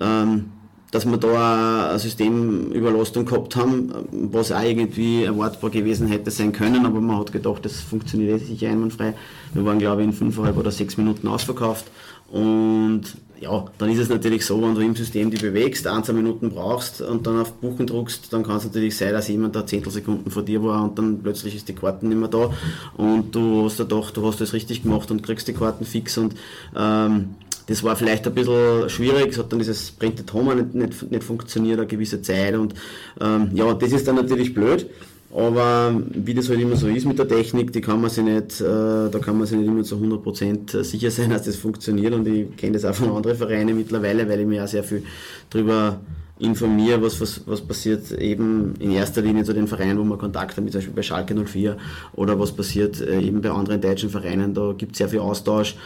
[0.00, 0.46] ähm,
[0.92, 6.86] dass wir da eine Systemüberlastung gehabt haben, was auch irgendwie erwartbar gewesen hätte sein können,
[6.86, 9.14] aber man hat gedacht, das funktioniert eh sicher einwandfrei.
[9.54, 11.86] Wir waren, glaube ich, in fünfeinhalb oder sechs Minuten ausverkauft
[12.30, 13.04] und
[13.40, 16.50] ja, dann ist es natürlich so, wenn du im System die bewegst, ein, zwei Minuten
[16.50, 20.30] brauchst und dann auf Buchen druckst, dann kann es natürlich sein, dass jemand da Zehntelsekunden
[20.30, 22.50] vor dir war und dann plötzlich ist die Karten nicht mehr da
[22.96, 26.34] und du hast gedacht, du hast das richtig gemacht und kriegst die Karten fix und
[26.76, 27.34] ähm,
[27.66, 31.24] das war vielleicht ein bisschen schwierig, es hat dann dieses Printed Home nicht, nicht, nicht
[31.24, 32.74] funktioniert eine gewisse Zeit und
[33.20, 34.86] ähm, ja, das ist dann natürlich blöd.
[35.34, 38.60] Aber wie das halt immer so ist mit der Technik, die kann man sich nicht,
[38.60, 42.12] äh, da kann man sich nicht immer zu 100% sicher sein, dass das funktioniert.
[42.12, 45.02] Und ich kenne das auch von anderen Vereinen mittlerweile, weil ich mir auch sehr viel
[45.48, 46.00] darüber
[46.42, 50.56] informiere, was, was, was passiert eben in erster Linie zu den Vereinen, wo man Kontakt
[50.56, 51.76] hat, wie zum Beispiel bei Schalke 04
[52.14, 54.52] oder was passiert äh, eben bei anderen deutschen Vereinen.
[54.52, 55.76] Da gibt es sehr viel Austausch.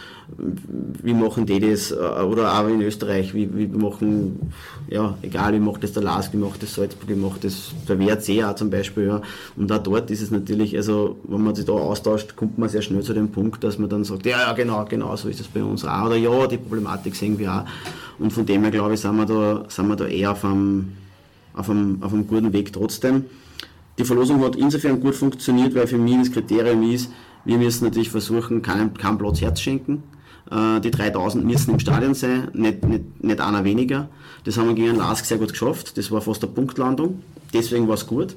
[1.02, 1.90] Wie machen die das?
[1.90, 4.50] Äh, oder auch in Österreich, wie, wie machen,
[4.88, 7.98] ja, egal, wie macht das der Lask, wie macht das Salzburg, wie macht das der
[7.98, 9.08] WRC auch zum Beispiel.
[9.08, 9.22] Ja.
[9.56, 12.82] Und auch dort ist es natürlich, also wenn man sich da austauscht, kommt man sehr
[12.82, 15.48] schnell zu dem Punkt, dass man dann sagt, ja, ja, genau, genau, so ist es
[15.48, 16.06] bei uns auch.
[16.06, 17.64] Oder ja, die Problematik sehen wir auch.
[18.18, 20.92] Und von dem her, glaube ich, sind wir da, sind wir da eher auf einem,
[21.54, 23.24] auf, einem, auf einem guten Weg trotzdem.
[23.98, 27.10] Die Verlosung hat insofern gut funktioniert, weil für mich das Kriterium ist,
[27.44, 30.02] wir müssen natürlich versuchen, keinen, keinen Platz Herz schenken.
[30.50, 34.08] Äh, die 3000 müssen im Stadion sein, nicht, nicht, nicht einer weniger.
[34.44, 35.96] Das haben wir gegen Lask sehr gut geschafft.
[35.96, 37.22] Das war fast eine Punktlandung.
[37.52, 38.36] Deswegen war es gut.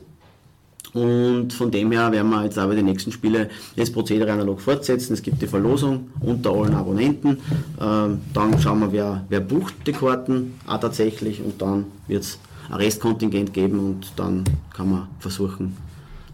[0.93, 5.13] Und von dem her werden wir jetzt bei den nächsten Spiele das Prozedere analog fortsetzen.
[5.13, 7.37] Es gibt die Verlosung unter allen Abonnenten.
[7.79, 12.39] Ähm, dann schauen wir, wer, wer bucht die Karten auch tatsächlich und dann wird es
[12.69, 15.77] ein Restkontingent geben und dann kann man versuchen,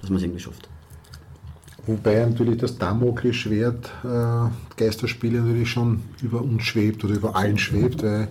[0.02, 0.70] dass man es irgendwie schafft.
[1.88, 8.02] Wobei natürlich das Damoklesschwert äh, Geisterspiele natürlich schon über uns schwebt oder über allen schwebt,
[8.02, 8.28] weil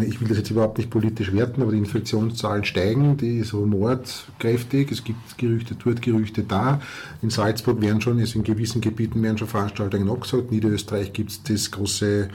[0.00, 4.90] ich will das jetzt überhaupt nicht politisch werten, aber die Infektionszahlen steigen, die ist mordkräftig,
[4.90, 6.80] es gibt Gerüchte dort, Gerüchte da.
[7.20, 10.44] In Salzburg werden schon, also in gewissen Gebieten werden schon Veranstaltungen abgesagt.
[10.48, 12.28] In Niederösterreich gibt es das große,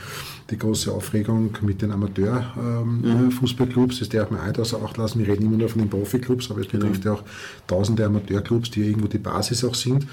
[0.51, 3.99] die große Aufregung mit den Amateurfußballclubs, ähm, mhm.
[3.99, 5.19] das darf man auch außer Acht lassen.
[5.19, 7.15] Wir reden immer nur von den Profiklubs, aber es betrifft genau.
[7.15, 7.23] ja auch
[7.65, 10.05] tausende Amateurclubs, die irgendwo die Basis auch sind.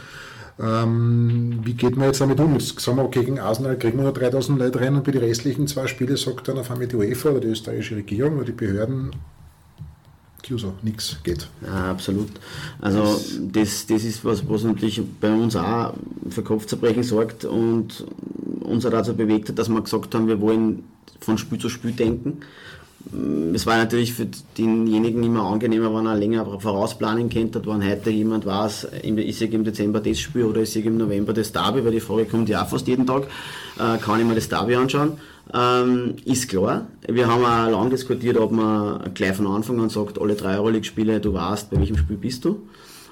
[0.59, 2.55] Ähm, wie geht man jetzt damit um?
[2.55, 5.23] Jetzt sagen wir, okay, gegen Arsenal kriegen wir nur 3000 Leute rein und bei den
[5.23, 8.53] restlichen zwei Spielen sagt dann auf einmal die UEFA oder die österreichische Regierung oder die
[8.53, 9.11] Behörden,
[10.43, 11.49] Kiuso, nichts geht.
[11.63, 12.29] Ja, absolut.
[12.81, 15.95] Also das, das ist was, was natürlich bei uns auch
[16.31, 18.07] für Kopfzerbrechen sorgt und
[18.61, 20.85] uns auch dazu bewegt hat, dass wir gesagt haben, wir wollen
[21.21, 22.41] von Spiel zu Spiel denken
[23.55, 24.27] es war natürlich für
[24.59, 29.65] denjenigen immer angenehmer, wenn er länger vorausplanen könnte, wenn heute jemand weiß, ist ich im
[29.65, 32.65] Dezember das Spiel oder ist ich im November das Derby, weil die Frage kommt ja
[32.65, 33.29] fast jeden Tag,
[33.79, 35.13] äh, kann ich mir das Derby anschauen.
[35.55, 36.89] Ähm, ist klar.
[37.07, 41.21] Wir haben auch lange diskutiert, ob man gleich von Anfang an sagt, alle drei Euroleague-Spiele,
[41.21, 42.67] du weißt, bei welchem Spiel bist du.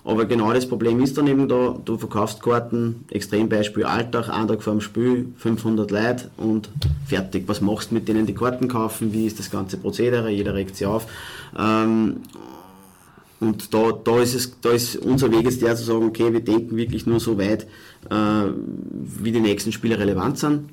[0.05, 4.63] Aber genau das Problem ist dann eben da, du verkaufst Karten, Extrembeispiel Alltag, einen Tag
[4.63, 6.69] vor dem Spiel, 500 Leute und
[7.07, 7.45] fertig.
[7.47, 9.15] Was machst du mit denen, die Karten kaufen?
[9.15, 10.29] Wie ist das ganze Prozedere?
[10.29, 11.07] Jeder regt sich auf.
[11.59, 12.19] Ähm,
[13.41, 16.41] und da, da, ist es, da ist unser Weg jetzt der zu sagen, okay, wir
[16.41, 17.67] denken wirklich nur so weit,
[18.11, 18.51] äh,
[18.91, 20.69] wie die nächsten Spiele relevant sind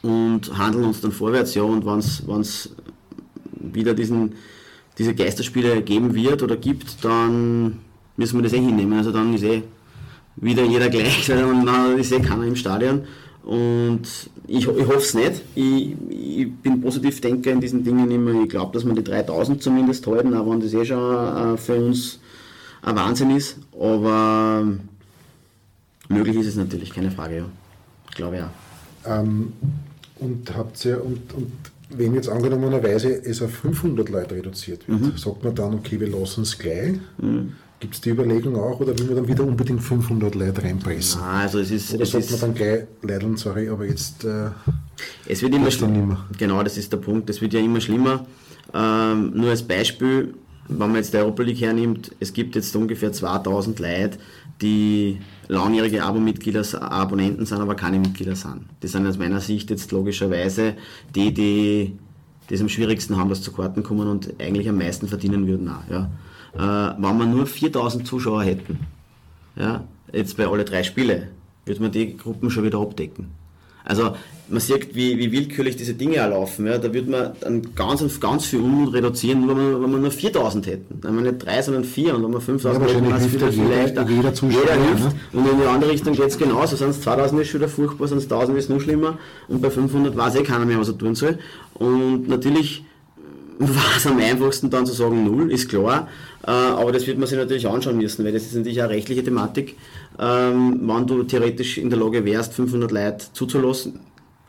[0.00, 1.54] und handeln uns dann vorwärts.
[1.54, 1.98] Ja, und wenn
[2.40, 2.70] es
[3.52, 4.36] wieder diesen,
[4.96, 7.80] diese Geisterspiele geben wird oder gibt, dann
[8.18, 8.98] müssen wir das eh hinnehmen.
[8.98, 9.62] Also dann ist eh
[10.36, 13.02] wieder jeder gleich und dann ist eh keiner im Stadion.
[13.44, 14.02] Und
[14.46, 15.40] ich, ich hoffe es nicht.
[15.54, 18.42] Ich, ich bin positiv Denker in diesen Dingen immer.
[18.42, 21.76] Ich glaube, dass wir die 3000 zumindest halten, auch wenn das eh schon äh, für
[21.76, 22.18] uns
[22.82, 23.56] ein Wahnsinn ist.
[23.72, 24.66] Aber
[26.08, 27.36] möglich ist es natürlich, keine Frage.
[27.36, 27.44] Ja.
[28.10, 28.50] Ich glaube ja.
[29.06, 29.52] Ähm,
[30.16, 31.52] und habt ihr, und, und
[31.90, 35.16] wenn jetzt angenommenerweise es auf 500 Leute reduziert wird, mhm.
[35.16, 36.96] sagt man dann, okay, wir lassen es gleich.
[37.18, 37.54] Mhm.
[37.80, 41.20] Gibt es die Überlegung auch oder will man dann wieder unbedingt 500 Leute reinpressen?
[41.20, 44.50] Nein, also es ist, oder es sagt man dann gleich, Leidl, sorry, aber jetzt äh,
[45.26, 46.26] es wird immer schlimmer.
[46.36, 47.30] Genau, das ist der Punkt.
[47.30, 48.26] Es wird ja immer schlimmer.
[48.74, 50.34] Ähm, nur als Beispiel,
[50.66, 54.18] wenn man jetzt die Europa League hernimmt, es gibt jetzt ungefähr 2000 Leute,
[54.60, 58.62] die langjährige Abo-Mitglieder, Abonnenten sind, aber keine Mitglieder sind.
[58.80, 60.74] Das sind aus meiner Sicht jetzt logischerweise
[61.14, 61.96] die, die
[62.50, 65.88] es am schwierigsten haben, dass zu Karten kommen und eigentlich am meisten verdienen würden auch.
[65.88, 66.10] Ja
[66.54, 68.78] äh, wenn wir nur 4000 Zuschauer hätten,
[69.56, 71.28] ja, jetzt bei alle drei Spiele,
[71.64, 73.30] wird man die Gruppen schon wieder abdecken.
[73.84, 74.14] Also
[74.50, 76.66] man sieht, wie, wie willkürlich diese Dinge auch laufen.
[76.66, 76.76] Ja.
[76.76, 80.66] Da würde man dann ganz, ganz viel Unmut reduzieren, wenn wir, wenn wir nur 4000
[80.66, 80.98] hätten.
[81.00, 83.52] Wenn wir nicht drei, sondern vier und wenn wir 5000 Ja, hätten, hilft wieder ja
[83.52, 84.08] viel jeder- leichter.
[84.10, 85.04] jeder Zuschauer, Jeder hilft.
[85.04, 85.40] ne?
[85.40, 86.76] Und in die andere Richtung geht es genauso.
[86.76, 89.16] Sind es 2000 ist schon wieder furchtbar, sind es 1000 ist noch schlimmer
[89.48, 91.38] und bei 500 weiß eh keiner mehr, was er tun soll.
[91.74, 92.84] Und natürlich
[93.58, 96.08] war es am einfachsten dann zu sagen, null, ist klar.
[96.46, 99.24] Äh, aber das wird man sich natürlich anschauen müssen, weil das ist natürlich eine rechtliche
[99.24, 99.76] Thematik.
[100.18, 104.00] Ähm, wenn du theoretisch in der Lage wärst, 500 Leute zuzulassen,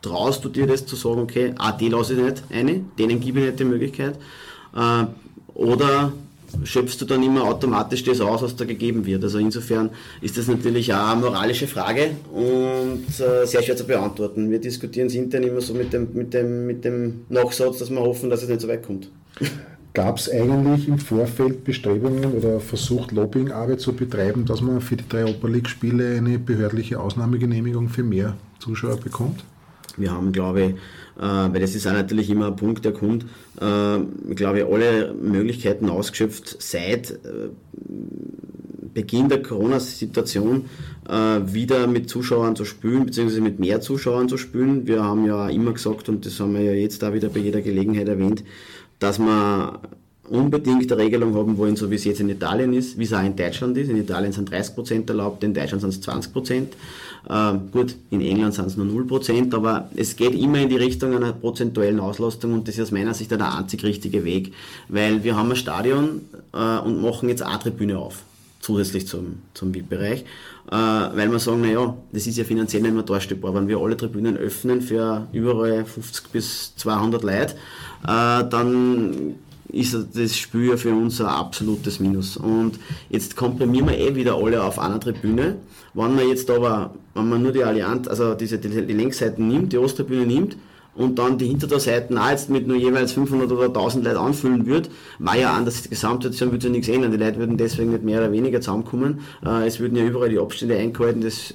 [0.02, 3.40] traust du dir das zu sagen, okay, ah, die lasse ich nicht eine, denen gebe
[3.40, 4.16] ich nicht die Möglichkeit.
[4.74, 5.04] Äh,
[5.54, 6.12] oder
[6.64, 9.22] schöpfst du dann immer automatisch das aus, was da gegeben wird.
[9.22, 14.50] Also insofern ist das natürlich auch eine moralische Frage und äh, sehr schwer zu beantworten.
[14.50, 18.00] Wir diskutieren es intern immer so mit dem, mit, dem, mit dem Nachsatz, dass wir
[18.00, 19.10] hoffen, dass es nicht so weit kommt.
[19.92, 25.08] Gab es eigentlich im Vorfeld Bestrebungen oder versucht, Lobbyingarbeit zu betreiben, dass man für die
[25.08, 29.44] drei Oper League-Spiele eine behördliche Ausnahmegenehmigung für mehr Zuschauer bekommt?
[29.96, 30.74] Wir haben, glaube ich,
[31.22, 33.26] weil das ist auch natürlich immer ein Punkt, der kommt,
[33.60, 37.50] äh, ich glaube, alle Möglichkeiten ausgeschöpft seit äh,
[38.94, 40.64] Beginn der Corona-Situation
[41.08, 44.86] äh, wieder mit Zuschauern zu spielen, beziehungsweise mit mehr Zuschauern zu spielen.
[44.86, 47.60] Wir haben ja immer gesagt, und das haben wir ja jetzt da wieder bei jeder
[47.60, 48.42] Gelegenheit erwähnt,
[48.98, 49.80] dass wir
[50.30, 53.22] unbedingt eine Regelung haben wollen, so wie es jetzt in Italien ist, wie es auch
[53.22, 53.90] in Deutschland ist.
[53.90, 56.66] In Italien sind 30% erlaubt, in Deutschland sind es 20%.
[57.28, 61.14] Ähm, gut, in England sind es nur 0%, aber es geht immer in die Richtung
[61.14, 64.54] einer prozentuellen Auslastung und das ist aus meiner Sicht der einzig richtige Weg,
[64.88, 66.22] weil wir haben ein Stadion
[66.54, 68.22] äh, und machen jetzt eine Tribüne auf,
[68.60, 70.20] zusätzlich zum, zum VIP-Bereich,
[70.70, 73.54] äh, weil wir sagen, naja, das ist ja finanziell nicht mehr darstellbar.
[73.54, 77.54] Wenn wir alle Tribünen öffnen für überall 50 bis 200 Leute,
[78.04, 79.34] äh, dann
[79.72, 82.36] ist das Spiel für uns ein absolutes Minus.
[82.36, 82.78] Und
[83.08, 85.56] jetzt komprimieren wir eh wieder alle auf einer Tribüne.
[85.94, 89.72] Wenn man jetzt aber, wenn man nur die Allianz, also diese, die, die Längsseiten nimmt,
[89.72, 90.56] die Osttribüne nimmt,
[90.94, 94.90] und dann die Hintertorseiten auch jetzt mit nur jeweils 500 oder 1000 Leuten anfüllen wird,
[95.18, 97.12] war ja an der Gesamtsituation würde ja nichts ändern.
[97.12, 99.20] Die Leute würden deswegen nicht mehr oder weniger zusammenkommen.
[99.44, 101.20] Äh, es würden ja überall die Abstände eingehalten.
[101.20, 101.54] Das,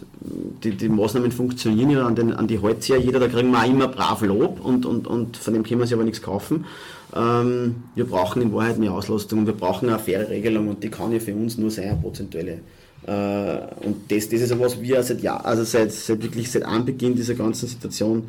[0.63, 3.19] die, die Maßnahmen funktionieren ja an, den, an die sich ja jeder.
[3.19, 5.95] Da kriegen wir auch immer brav Lob und, und, und von dem können wir sich
[5.95, 6.65] aber nichts kaufen.
[7.13, 10.89] Ähm, wir brauchen in Wahrheit mehr Auslastung und wir brauchen eine faire Regelung und die
[10.89, 12.59] kann ja für uns nur sein, eine prozentuelle.
[13.05, 16.63] Äh, und das, das ist ja was wir seit Jahr, also seit, seit wirklich seit
[16.63, 18.23] Anbeginn dieser ganzen Situation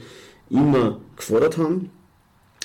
[0.50, 1.90] immer gefordert haben.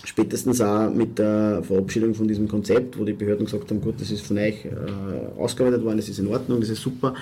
[0.04, 4.10] Spätestens auch mit der Verabschiedung von diesem Konzept, wo die Behörden gesagt haben, gut, das
[4.10, 7.14] ist von euch äh, ausgearbeitet worden, das ist in Ordnung, das ist super,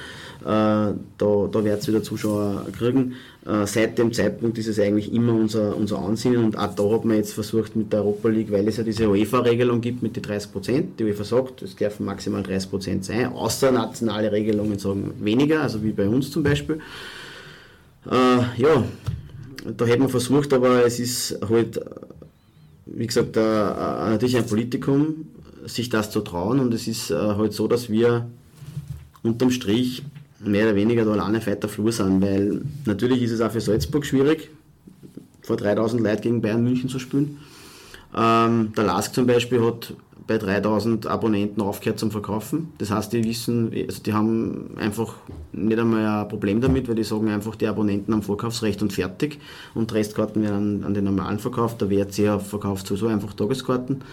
[0.42, 3.16] äh, da, da wird es wieder Zuschauer kriegen.
[3.46, 7.04] Äh, seit dem Zeitpunkt ist es eigentlich immer unser, unser Ansinnen und auch da hat
[7.04, 10.24] man jetzt versucht mit der Europa League, weil es ja diese UEFA-Regelung gibt mit den
[10.24, 15.12] 30 Prozent, die UEFA sagt, es dürfen maximal 30 Prozent sein, außer nationale Regelungen sagen
[15.20, 16.80] weniger, also wie bei uns zum Beispiel.
[18.10, 18.86] Äh, ja,
[19.66, 21.80] da hätte man versucht, aber es ist halt,
[22.86, 25.28] wie gesagt, natürlich ein Politikum,
[25.66, 28.28] sich das zu trauen und es ist äh, halt so, dass wir
[29.24, 30.04] unterm Strich
[30.40, 34.06] mehr oder weniger da alleine weiter Flur sind, weil natürlich ist es auch für Salzburg
[34.06, 34.50] schwierig,
[35.42, 37.40] vor 3000 Leuten gegen Bayern München zu spielen.
[38.16, 39.94] Ähm, der LASK zum Beispiel hat
[40.30, 42.72] bei 3000 Abonnenten aufgehört zum Verkaufen.
[42.78, 45.16] Das heißt, die wissen, also die haben einfach
[45.52, 49.40] nicht einmal ein Problem damit, weil die sagen einfach, die Abonnenten haben Vorkaufsrecht und fertig
[49.74, 51.82] und Restkarten werden an, an den normalen verkauft.
[51.82, 54.04] Der WRC verkauft sowieso einfach Tageskarten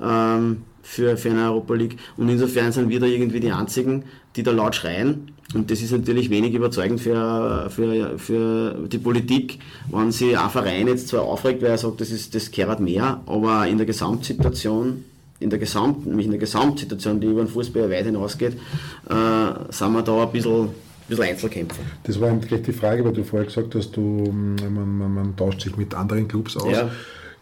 [0.00, 1.96] ähm, für, für eine Europa League.
[2.16, 4.04] Und insofern sind wir da irgendwie die Einzigen,
[4.36, 5.32] die da laut schreien.
[5.54, 9.58] Und das ist natürlich wenig überzeugend für, für, für die Politik,
[9.90, 13.22] wenn sie ein Verein jetzt zwar aufregt, weil er sagt, das, ist, das gehört mehr,
[13.26, 15.04] aber in der Gesamtsituation
[15.40, 19.92] in der, Gesamt, nämlich in der Gesamtsituation, die über den Fußball weit hinausgeht, äh, sind
[19.92, 20.70] wir da ein bisschen, ein
[21.08, 21.82] bisschen Einzelkämpfer.
[22.04, 24.00] Das war gleich die Frage, weil du vorher gesagt hast, du,
[24.32, 26.70] man, man, man tauscht sich mit anderen Clubs aus.
[26.72, 26.88] Ja.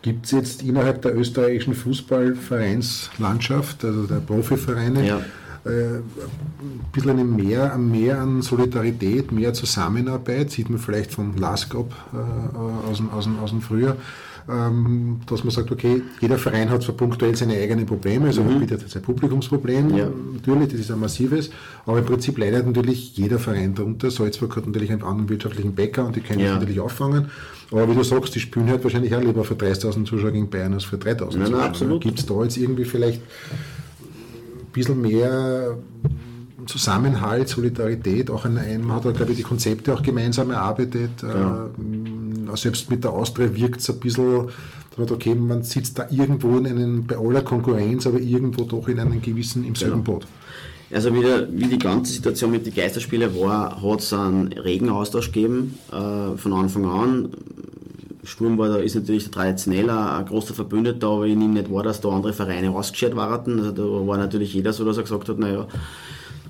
[0.01, 5.19] Gibt es jetzt innerhalb der österreichischen Fußballvereinslandschaft, also der Profivereine, Ja.
[5.65, 6.03] äh, ein
[6.93, 12.97] bisschen eine mehr, mehr an Solidarität, mehr Zusammenarbeit, sieht man vielleicht vom LASK-Up äh, aus,
[12.97, 13.97] dem- aus, dem- aus dem Frühjahr,
[14.47, 18.61] dass man sagt, okay, jeder Verein hat zwar punktuell seine eigenen Probleme, also mhm.
[18.61, 20.09] bietet jetzt ein Publikumsproblem, Ja.
[20.35, 21.51] natürlich, das ist ein massives,
[21.87, 24.11] aber im Prinzip leidet natürlich jeder Verein darunter.
[24.11, 26.47] Salzburg hat natürlich einen anderen wirtschaftlichen Bäcker und die können Ja.
[26.49, 27.27] das natürlich auffangen.
[27.71, 30.75] Aber wie du sagst, die spielen halt wahrscheinlich auch lieber für 30.000 Zuschauer gegen Bayern
[30.75, 31.63] als für 3.000 Nein, nein, Zuschauer.
[31.63, 32.03] absolut.
[32.03, 35.77] Gibt es da jetzt irgendwie vielleicht ein bisschen mehr
[36.67, 41.11] Zusammenhalt, Solidarität, auch ein, man hat, ja, glaube ich, die Konzepte auch gemeinsam erarbeitet.
[41.23, 41.27] Äh,
[42.57, 44.49] selbst mit der Austria wirkt es ein bisschen,
[44.99, 49.21] okay, man sitzt da irgendwo in einem, bei aller Konkurrenz, aber irgendwo doch in einem
[49.21, 50.27] gewissen, im selben Boot.
[50.93, 54.91] Also wie, der, wie die ganze Situation mit den Geisterspielen war, hat es einen regen
[54.91, 57.29] Austausch gegeben äh, von Anfang an.
[58.25, 61.83] Sturm war da, ist natürlich traditionell ein, ein großer Verbündeter, aber ich nehme nicht wahr,
[61.83, 63.59] dass da andere Vereine ausgeschert waren.
[63.59, 65.67] Also da war natürlich jeder so, dass er gesagt hat, naja,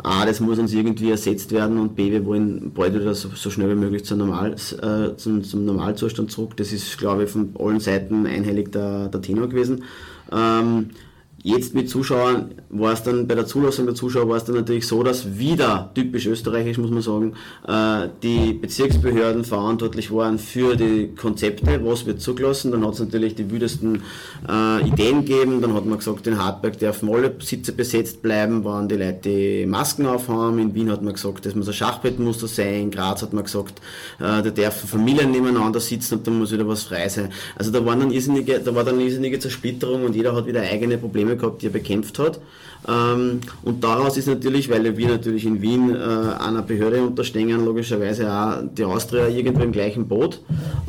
[0.03, 3.51] A, das muss uns irgendwie ersetzt werden und B, wir wollen bald wieder so, so
[3.51, 6.57] schnell wie möglich zum, Normal, äh, zum, zum Normalzustand zurück.
[6.57, 9.85] Das ist, glaube ich, von allen Seiten einhellig der, der Tenor gewesen.
[10.33, 10.91] Ähm,
[11.45, 14.87] Jetzt mit Zuschauern war es dann bei der Zulassung der Zuschauer war es dann natürlich
[14.87, 17.35] so, dass wieder typisch österreichisch muss man sagen,
[17.67, 22.71] äh, die Bezirksbehörden verantwortlich waren für die Konzepte, was wird zugelassen.
[22.71, 24.03] Dann hat es natürlich die wüdesten
[24.49, 25.61] äh, Ideen gegeben.
[25.61, 29.67] Dann hat man gesagt, in Hartberg dürfen alle Sitze besetzt bleiben, waren die Leute die
[29.67, 30.61] Masken aufhaben.
[30.61, 32.83] In Wien hat man gesagt, das muss ein Schachbettmuster sein.
[32.83, 33.81] In Graz hat man gesagt,
[34.21, 37.31] äh, da dürfen Familien nebeneinander sitzen und dann muss wieder was frei sein.
[37.57, 40.99] Also da, waren dann irrsinnige, da war dann irrsinnige Zersplitterung und jeder hat wieder eigene
[40.99, 42.41] Probleme Probleme gehabt, die er bekämpft hat.
[42.89, 48.33] Ähm, und daraus ist natürlich, weil wir natürlich in Wien äh, einer Behörde unterstehen, logischerweise
[48.33, 50.41] auch die Austria irgendwo im gleichen Boot.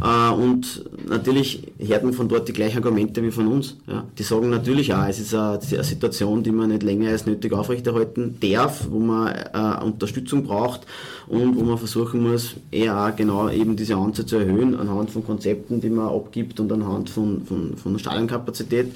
[0.01, 3.77] Äh, und natürlich hört man von dort die gleichen Argumente wie von uns.
[4.17, 8.37] Die sagen natürlich auch, es ist eine, Situation, die man nicht länger als nötig aufrechterhalten
[8.39, 10.81] darf, wo man äh, Unterstützung braucht
[11.27, 15.23] und wo man versuchen muss, eher auch genau eben diese Anzahl zu erhöhen anhand von
[15.23, 18.93] Konzepten, die man abgibt und anhand von, von, von Stadionkapazität.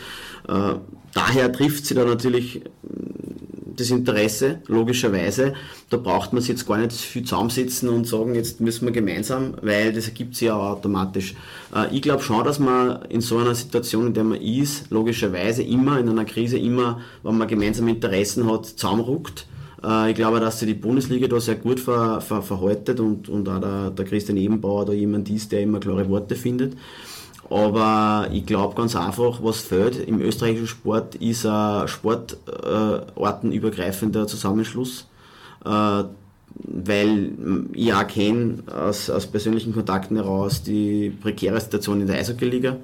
[1.18, 2.62] Daher trifft sie da natürlich
[3.78, 5.54] das Interesse, logischerweise.
[5.90, 9.54] Da braucht man sich jetzt gar nicht viel zusammensitzen und sagen, jetzt müssen wir gemeinsam,
[9.62, 11.36] weil das ergibt sich ja automatisch.
[11.74, 15.64] Äh, ich glaube schon, dass man in so einer Situation, in der man ist, logischerweise
[15.64, 19.48] immer, in einer Krise immer, wenn man gemeinsame Interessen hat, zusammenruckt.
[19.84, 23.48] Äh, ich glaube, dass sich die Bundesliga da sehr gut ver, ver, verhaltet und, und
[23.48, 26.74] auch der, der Christian Ebenbauer da jemand ist, der immer klare Worte findet.
[27.50, 35.08] Aber ich glaube ganz einfach, was fehlt im österreichischen Sport, ist ein sportartenübergreifender Zusammenschluss.
[35.66, 36.04] Äh,
[36.64, 37.32] weil
[37.74, 42.78] ich auch kenne aus, aus persönlichen Kontakten heraus die prekäre Situation in der Eishockey-Liga,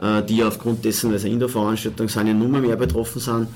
[0.00, 3.48] äh, die aufgrund dessen, dass eine Indoor-Veranstaltung sind, ja nur mehr betroffen sind.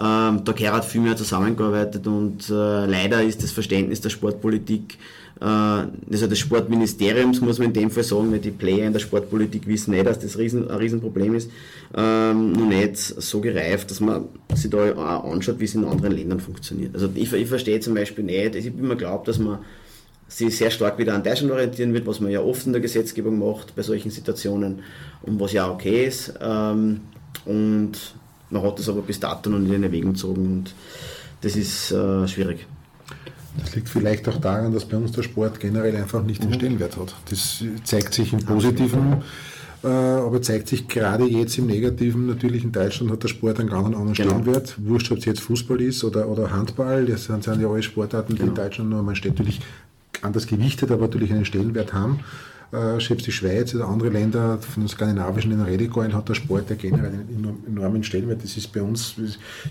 [0.00, 4.96] Ähm, da gehört viel mehr zusammengearbeitet und äh, leider ist das Verständnis der Sportpolitik
[5.44, 9.66] also des Sportministeriums, muss man in dem Fall sagen, weil die Player in der Sportpolitik
[9.66, 11.50] wissen nicht, dass das ein Riesenproblem ist,
[11.96, 16.14] ähm, noch nicht so gereift, dass man sich da auch anschaut, wie es in anderen
[16.14, 16.94] Ländern funktioniert.
[16.94, 19.58] Also ich, ich verstehe zum Beispiel nicht, ich habe immer glaubt, dass man
[20.28, 23.38] sich sehr stark wieder an Deutschland orientieren wird, was man ja oft in der Gesetzgebung
[23.38, 24.80] macht bei solchen Situationen
[25.22, 26.34] und was ja okay ist.
[26.40, 27.00] Ähm,
[27.44, 27.92] und
[28.50, 30.74] man hat das aber bis dato noch nicht in Erwägung gezogen und
[31.40, 32.66] das ist äh, schwierig.
[33.58, 36.54] Das liegt vielleicht auch daran, dass bei uns der Sport generell einfach nicht den mhm.
[36.54, 37.14] Stellenwert hat.
[37.28, 39.22] Das zeigt sich im Positiven,
[39.84, 42.26] äh, aber zeigt sich gerade jetzt im Negativen.
[42.26, 44.30] Natürlich in Deutschland hat der Sport einen ganz anderen genau.
[44.30, 44.74] Stellenwert.
[44.78, 48.32] Wurscht, ob es jetzt Fußball ist oder, oder Handball, das sind, sind ja alle Sportarten,
[48.34, 48.50] die genau.
[48.50, 49.60] in Deutschland nur, steht natürlich
[50.22, 52.20] anders gewichtet, aber natürlich einen Stellenwert haben
[52.72, 56.70] äh, selbst die Schweiz oder andere Länder von den skandinavischen in Redegoin hat der Sport
[56.70, 58.42] ja generell einen enormen Stellenwert.
[58.42, 59.14] Das ist bei uns,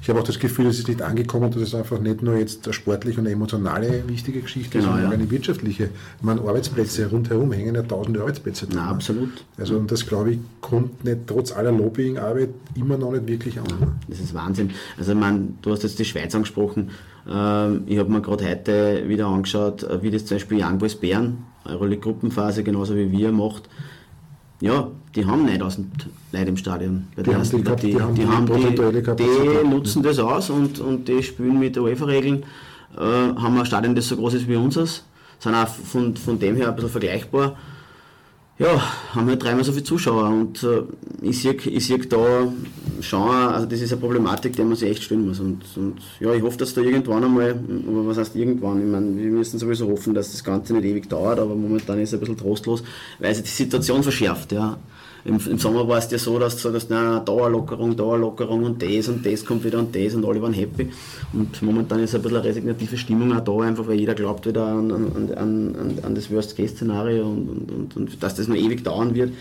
[0.01, 2.65] ich habe auch das Gefühl, es ist nicht angekommen, dass es einfach nicht nur jetzt
[2.65, 5.17] eine sportliche und emotionale wichtige Geschichte genau, sondern ja.
[5.17, 5.85] eine wirtschaftliche.
[5.85, 8.89] Ich meine, Arbeitsplätze rundherum hängen ja tausende Arbeitsplätze dran.
[8.89, 9.45] Absolut.
[9.57, 13.65] Also und das glaube ich kommt nicht trotz aller Lobbyingarbeit immer noch nicht wirklich an.
[14.07, 14.71] Das ist Wahnsinn.
[14.97, 16.91] Also meine, du hast jetzt die Schweiz angesprochen.
[17.27, 20.95] Ähm, ich habe mir gerade heute wieder angeschaut, äh, wie das zum Beispiel Young Boys
[20.95, 23.69] Bern Euroleague-Gruppenphase genauso wie wir macht,
[24.61, 27.07] ja, die haben 9000 Leute im Stadion.
[27.15, 28.75] Bei die, haben die, die, die, haben die, haben die,
[29.15, 32.43] die nutzen das aus und, und die spielen mit der UEFA-Regeln,
[32.95, 35.03] äh, haben ein Stadion, das so groß ist wie unseres,
[35.39, 37.57] sind auch von, von dem her ein bisschen vergleichbar
[38.61, 38.79] ja,
[39.15, 40.83] haben wir dreimal so viele Zuschauer und äh,
[41.23, 42.47] ich sehe ich seh da
[43.01, 46.31] schon, also das ist eine Problematik, der man sich echt stellen muss und, und ja,
[46.31, 49.89] ich hoffe, dass da irgendwann einmal, aber was heißt irgendwann, ich meine, wir müssen sowieso
[49.89, 52.83] hoffen, dass das Ganze nicht ewig dauert, aber momentan ist es ein bisschen trostlos,
[53.17, 54.77] weil sich die Situation verschärft, ja.
[55.23, 59.07] Im, Im, Sommer war es ja so, dass du sagst, na, Dauerlockerung, Dauerlockerung und das
[59.07, 60.89] und das kommt wieder und das und alle waren happy.
[61.33, 64.65] Und momentan ist ein bisschen eine resignative Stimmung auch da, einfach weil jeder glaubt wieder
[64.65, 69.13] an, an, an, an das Worst-Case-Szenario und, und, und, und, dass das noch ewig dauern
[69.13, 69.33] wird.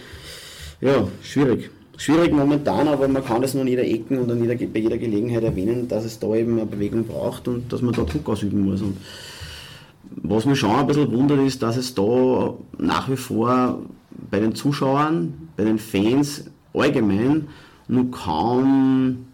[0.82, 1.70] Ja, schwierig.
[1.96, 4.96] Schwierig momentan, aber man kann das nur an jeder Ecken und an jeder, bei jeder
[4.96, 8.64] Gelegenheit erwähnen, dass es da eben eine Bewegung braucht und dass man da Druck ausüben
[8.64, 8.80] muss.
[8.80, 8.96] Und
[10.16, 13.80] was mich schon ein bisschen wundert, ist, dass es da nach wie vor
[14.30, 16.44] bei den Zuschauern, bei den Fans
[16.74, 17.48] allgemein
[17.88, 19.26] nur kaum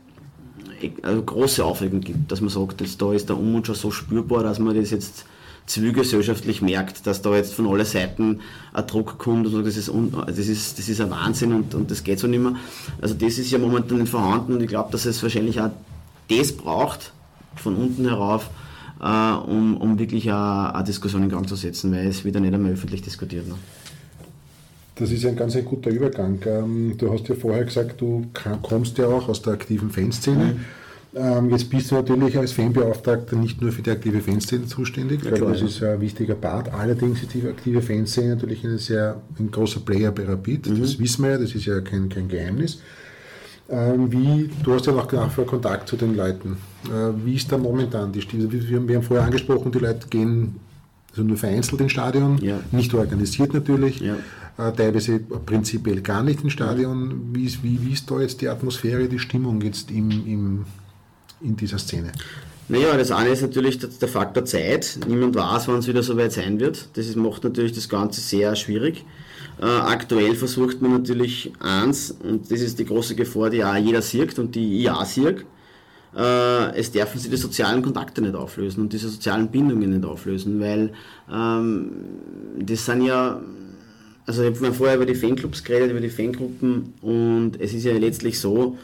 [1.02, 4.42] also große Aufregung gibt, dass man sagt, jetzt, da ist der Unmut schon so spürbar,
[4.42, 5.24] dass man das jetzt
[5.66, 8.40] zivilgesellschaftlich merkt, dass da jetzt von allen Seiten
[8.72, 9.90] ein Druck kommt und das ist,
[10.26, 12.54] das ist, das ist ein Wahnsinn und, und das geht so nicht mehr.
[13.00, 15.70] Also das ist ja momentan nicht vorhanden und ich glaube, dass es wahrscheinlich auch
[16.30, 17.12] das braucht,
[17.56, 18.50] von unten herauf,
[19.00, 22.54] äh, um, um wirklich eine, eine, Diskussion in Gang zu setzen, weil es wieder nicht
[22.54, 23.48] einmal öffentlich diskutiert.
[23.48, 23.54] Ne?
[24.96, 26.38] Das ist ein ganz ein guter Übergang.
[26.46, 28.26] Ähm, du hast ja vorher gesagt, du
[28.62, 30.44] kommst ja auch aus der aktiven Fanszene.
[30.44, 30.60] Mhm.
[31.14, 35.30] Ähm, jetzt bist du natürlich als Fanbeauftragter nicht nur für die aktive Fanszene zuständig, ja,
[35.30, 36.72] klar, das ist ein wichtiger Part.
[36.74, 40.68] Allerdings ist die aktive Fanszene natürlich ein sehr ein großer Player bei Rapid.
[40.68, 40.80] Mhm.
[40.80, 42.80] Das wissen wir ja, das ist ja kein, kein Geheimnis.
[43.68, 46.56] Ähm, wie, du hast ja noch nachher Kontakt zu den Leuten.
[46.84, 48.50] Äh, wie ist da momentan die Stimme?
[48.50, 50.56] Wir, wir haben vorher angesprochen, die Leute gehen
[51.16, 52.60] also nur vereinzelt ins Stadion, ja.
[52.72, 54.16] nicht organisiert natürlich, ja.
[54.58, 57.30] äh, teilweise prinzipiell gar nicht ins Stadion.
[57.32, 60.66] Wie ist, wie, wie ist da jetzt die Atmosphäre, die Stimmung jetzt im, im,
[61.40, 62.12] in dieser Szene?
[62.68, 64.98] Naja, das eine ist natürlich der Faktor Zeit.
[65.08, 66.88] Niemand weiß, wann es wieder so weit sein wird.
[66.94, 69.04] Das macht natürlich das Ganze sehr schwierig.
[69.58, 74.02] Äh, aktuell versucht man natürlich eins, und das ist die große Gefahr, die auch jeder
[74.02, 75.36] sieht und die ich auch sehe,
[76.16, 80.60] äh, es dürfen sich die sozialen Kontakte nicht auflösen und diese sozialen Bindungen nicht auflösen,
[80.60, 80.92] weil
[81.32, 81.90] ähm,
[82.58, 83.40] das sind ja,
[84.26, 87.92] also ich habe vorher über die Fanclubs geredet, über die Fangruppen und es ist ja
[87.92, 88.78] letztlich so,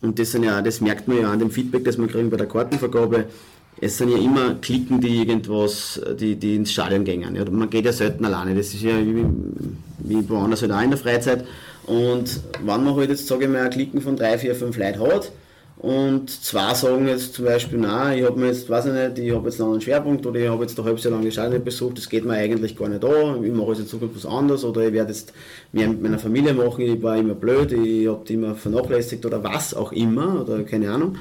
[0.00, 2.36] und das, sind ja, das merkt man ja an dem Feedback, das wir kriegen bei
[2.36, 3.26] der Kartenvergabe,
[3.80, 7.34] es sind ja immer Klicken, die irgendwas, die, die ins Stadion gehen.
[7.34, 8.54] Ja, man geht ja selten alleine.
[8.54, 9.24] Das ist ja wie,
[9.98, 11.44] wie woanders halt auch in der Freizeit.
[11.86, 15.32] Und wenn man halt jetzt, sage ich mal, Klicken von drei, vier, fünf Leuten hat,
[15.78, 19.34] und zwei sagen jetzt zum Beispiel, nein, ich habe mir jetzt, weiß ich nicht, ich
[19.34, 21.98] habe jetzt einen Schwerpunkt oder ich habe jetzt ein halbes Jahr lang die Stadion besucht,
[21.98, 24.86] das geht mir eigentlich gar nicht an, ich mache jetzt in Zukunft was anderes oder
[24.86, 25.32] ich werde jetzt
[25.72, 29.42] mehr mit meiner Familie machen, ich war immer blöd, ich habe die immer vernachlässigt oder
[29.42, 31.16] was auch immer oder keine Ahnung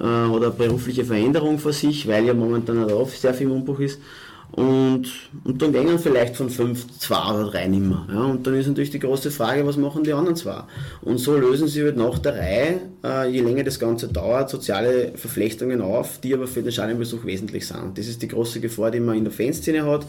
[0.00, 4.00] äh, oder berufliche Veränderung vor sich, weil ja momentan auch sehr viel Umbruch ist.
[4.50, 5.08] Und,
[5.44, 8.08] und dann gehen vielleicht von fünf zwei oder drei nimmer.
[8.10, 8.24] Ja?
[8.24, 10.62] Und dann ist natürlich die große Frage, was machen die anderen zwei?
[11.02, 15.80] Und so lösen sie halt nach der Reihe, je länger das Ganze dauert, soziale Verflechtungen
[15.80, 17.96] auf, die aber für den Stadionbesuch wesentlich sind.
[17.96, 20.04] Das ist die große Gefahr, die man in der Fanszene hat,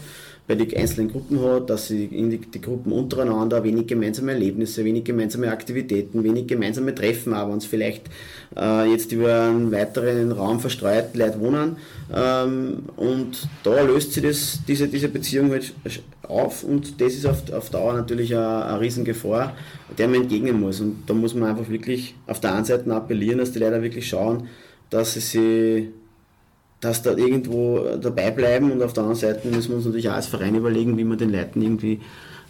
[0.48, 5.04] bei den einzelnen Gruppen hat, dass sie die, die, Gruppen untereinander wenig gemeinsame Erlebnisse, wenig
[5.04, 8.08] gemeinsame Aktivitäten, wenig gemeinsame Treffen, aber wenn es vielleicht
[8.56, 11.76] äh, jetzt über einen weiteren Raum verstreut Leute wohnen.
[12.12, 15.72] Ähm, und da löst sich das, diese, diese Beziehung halt
[16.30, 19.54] auf und das ist auf, auf Dauer natürlich eine, eine Riesengefahr,
[19.98, 20.80] der man entgegnen muss.
[20.80, 24.08] Und da muss man einfach wirklich auf der einen Seite appellieren, dass die Leute wirklich
[24.08, 24.48] schauen,
[24.90, 25.90] dass sie
[26.80, 30.14] dass da irgendwo dabei bleiben und auf der anderen Seite müssen wir uns natürlich auch
[30.14, 32.00] als Verein überlegen, wie wir den Leuten irgendwie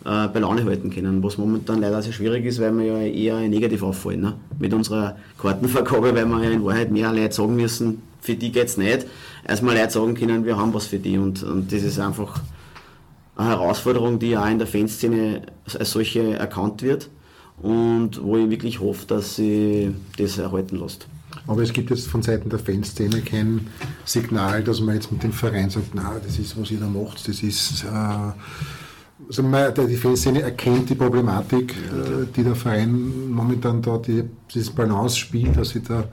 [0.04, 3.48] äh, bei Laune halten können, was momentan leider sehr schwierig ist, weil wir ja eher
[3.48, 4.34] negativ auffallen ne?
[4.58, 8.68] mit unserer Kartenvergabe, weil wir ja in Wahrheit mehr Leute sagen müssen, für die geht
[8.68, 9.06] es nicht,
[9.44, 12.40] als wir Leute sagen können, wir haben was für die und, und das ist einfach
[13.48, 15.42] Herausforderung, die auch in der Fanszene
[15.78, 17.10] als solche erkannt wird
[17.62, 21.06] und wo ich wirklich hoffe, dass sie das erhalten lässt.
[21.46, 23.68] Aber es gibt jetzt von Seiten der Fanszene kein
[24.04, 27.28] Signal, dass man jetzt mit dem Verein sagt, na, das ist, was ihr da macht,
[27.28, 27.84] das ist...
[27.84, 28.32] Äh,
[29.28, 34.70] also man, die Fanszene erkennt die Problematik, äh, die der Verein momentan da, die, dieses
[34.70, 36.04] Balance spielt, dass sie da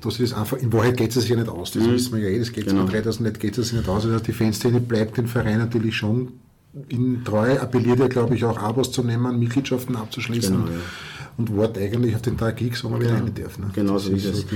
[0.00, 1.92] dass das einfach, in Wahrheit geht es sich ja nicht aus, das mhm.
[1.92, 2.84] wissen wir ja eh, das geht genau.
[2.84, 4.04] mit 3000 nicht, geht es sich nicht aus.
[4.04, 6.32] Also die Fanszene bleibt den Verein natürlich schon
[6.88, 10.56] in treu, appelliert ja glaube ich auch Abos zu nehmen, Mitgliedschaften abzuschließen.
[10.56, 10.80] Genau, ja
[11.38, 13.58] und Wort eigentlich auf den Tag X, wo man wieder rein darf.
[13.58, 13.66] Ne?
[13.74, 14.40] Genau so ist es.
[14.40, 14.46] So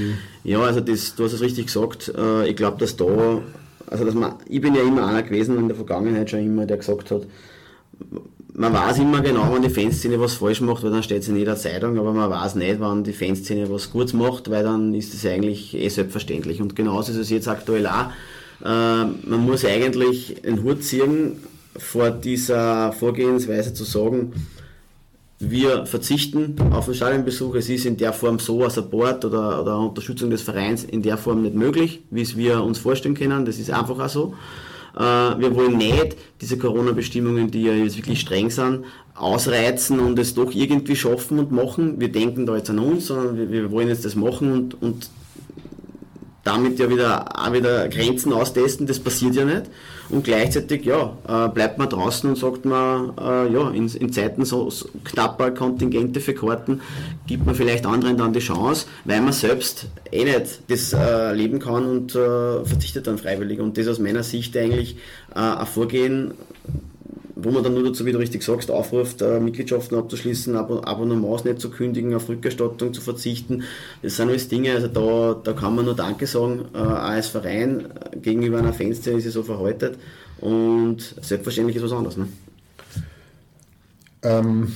[0.44, 2.12] ja, also das, du hast es richtig gesagt.
[2.16, 3.42] Äh, ich glaube, dass da,
[3.86, 6.78] also dass man, ich bin ja immer einer gewesen in der Vergangenheit schon immer, der
[6.78, 7.26] gesagt hat,
[8.60, 11.36] man weiß immer genau, wenn die Fanszene was falsch macht, weil dann steht es in
[11.36, 15.14] jeder Zeitung, aber man weiß nicht, wann die Fanszene was Gutes macht, weil dann ist
[15.14, 16.60] es eigentlich eh selbstverständlich.
[16.60, 18.10] Und genauso ist es jetzt aktuell auch.
[18.62, 21.38] Äh, man muss eigentlich den Hut ziehen
[21.74, 24.34] vor dieser Vorgehensweise zu sagen,
[25.38, 27.54] wir verzichten auf den Stadionbesuch.
[27.54, 31.16] Es ist in der Form so ein Support oder, oder Unterstützung des Vereins in der
[31.16, 33.46] Form nicht möglich, wie es wir uns vorstellen können.
[33.46, 34.34] Das ist einfach auch so.
[34.96, 38.84] Äh, wir wollen nicht diese Corona-Bestimmungen, die ja jetzt wirklich streng sind,
[39.14, 42.00] ausreizen und es doch irgendwie schaffen und machen.
[42.00, 45.10] Wir denken da jetzt an uns, sondern wir, wir wollen jetzt das machen und, und
[46.44, 49.64] damit ja wieder, auch wieder Grenzen austesten, das passiert ja nicht.
[50.08, 54.44] Und gleichzeitig, ja, äh, bleibt man draußen und sagt man, äh, ja, in, in Zeiten
[54.44, 56.80] so, so, knapper Kontingente für Karten
[57.26, 61.60] gibt man vielleicht anderen dann die Chance, weil man selbst eh nicht das äh, leben
[61.60, 63.60] kann und äh, verzichtet dann freiwillig.
[63.60, 64.96] Und das aus meiner Sicht eigentlich
[65.32, 66.34] ein Vorgehen,
[67.42, 71.44] wo man dann nur dazu, wie du richtig sagst, aufruft, äh, Mitgliedschaften abzuschließen, Ab Abonnements
[71.44, 73.64] nicht zu kündigen, auf Rückerstattung zu verzichten.
[74.02, 77.86] Das sind alles Dinge, also da, da kann man nur Danke sagen, äh, als Verein
[78.12, 79.98] äh, gegenüber einer Fanszene ist sie so verhaltet
[80.40, 82.16] und selbstverständlich ist was anderes.
[82.16, 82.28] Ne?
[84.22, 84.72] Ähm,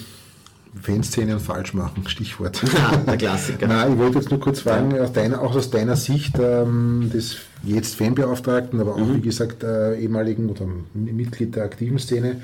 [0.80, 2.62] Fanszenen falsch machen, Stichwort.
[2.74, 3.66] Ja, der Klassiker.
[3.66, 7.36] Nein, ich wollte jetzt nur kurz fragen, aus deiner, auch aus deiner Sicht ähm, des
[7.66, 9.16] jetzt Fanbeauftragten, aber auch, mhm.
[9.16, 12.42] wie gesagt, äh, ehemaligen oder Mitglied der aktiven Szene,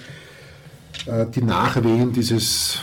[1.07, 2.79] äh, die Nachwehen dieses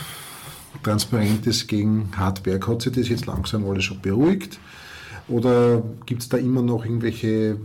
[0.82, 4.58] Transparentes gegen Hartberg, hat sich das jetzt langsam alles schon beruhigt?
[5.28, 7.58] Oder gibt es da immer noch irgendwelche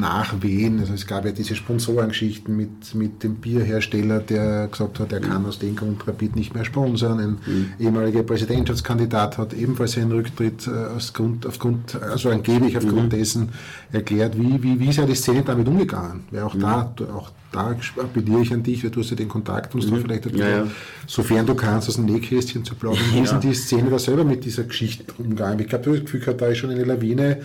[0.00, 0.80] Nachwehen.
[0.80, 5.46] Also es gab ja diese Sponsorengeschichten mit, mit dem Bierhersteller, der gesagt hat, er kann
[5.46, 7.20] aus dem Grund Rapid nicht mehr sponsern.
[7.20, 7.72] Ein mhm.
[7.78, 13.10] ehemaliger Präsidentschaftskandidat hat ebenfalls seinen Rücktritt äh, aus Grund, aufgrund, also angeblich aufgrund mhm.
[13.10, 13.48] dessen
[13.92, 14.38] erklärt.
[14.38, 16.24] Wie, wie, wie ist ja die Szene damit umgegangen?
[16.30, 16.60] Weil auch mhm.
[16.60, 20.00] da, auch da appelliere ich an dich, weil du hast ja den Kontakt und mhm.
[20.00, 20.66] vielleicht ja, ja.
[21.06, 23.02] sofern du kannst, aus dem Nähkästchen zu plaudern.
[23.12, 25.60] Wie ist denn die Szene da selber mit dieser Geschichte umgegangen?
[25.60, 27.40] Ich glaube, das Gefühl hat, da ist schon eine Lawine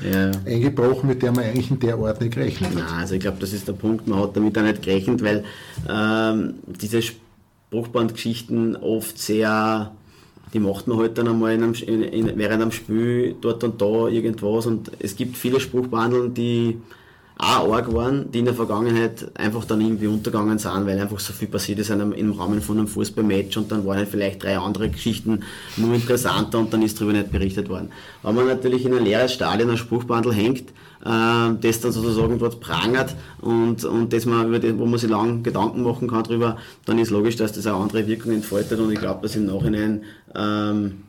[0.45, 2.75] eingebrochen, mit der man eigentlich in der Art nicht gerechnet hat.
[2.75, 5.43] Nein, also ich glaube, das ist der Punkt, man hat damit auch nicht gerechnet, weil
[5.89, 9.91] ähm, diese Spruchbandgeschichten oft sehr
[10.53, 13.81] die macht man halt dann einmal in einem, in, in, während einem Spiel dort und
[13.81, 16.77] da irgendwas und es gibt viele Spruchbandeln, die
[17.41, 21.33] auch arg waren, die in der Vergangenheit einfach dann irgendwie untergegangen sind, weil einfach so
[21.33, 24.59] viel passiert ist einem, im Rahmen von einem Fußballmatch und dann waren halt vielleicht drei
[24.59, 25.39] andere Geschichten
[25.75, 27.89] nur interessanter und dann ist darüber nicht berichtet worden.
[28.21, 30.69] Wenn man natürlich in ein leeres Stadion ein Spruchbandel hängt,
[31.03, 35.09] äh, das dann sozusagen dort prangert und, und das man, über den, wo man sich
[35.09, 38.91] lang Gedanken machen kann drüber, dann ist logisch, dass das auch andere Wirkungen entfaltet und
[38.91, 40.03] ich glaube, dass im Nachhinein
[40.35, 41.01] ähm,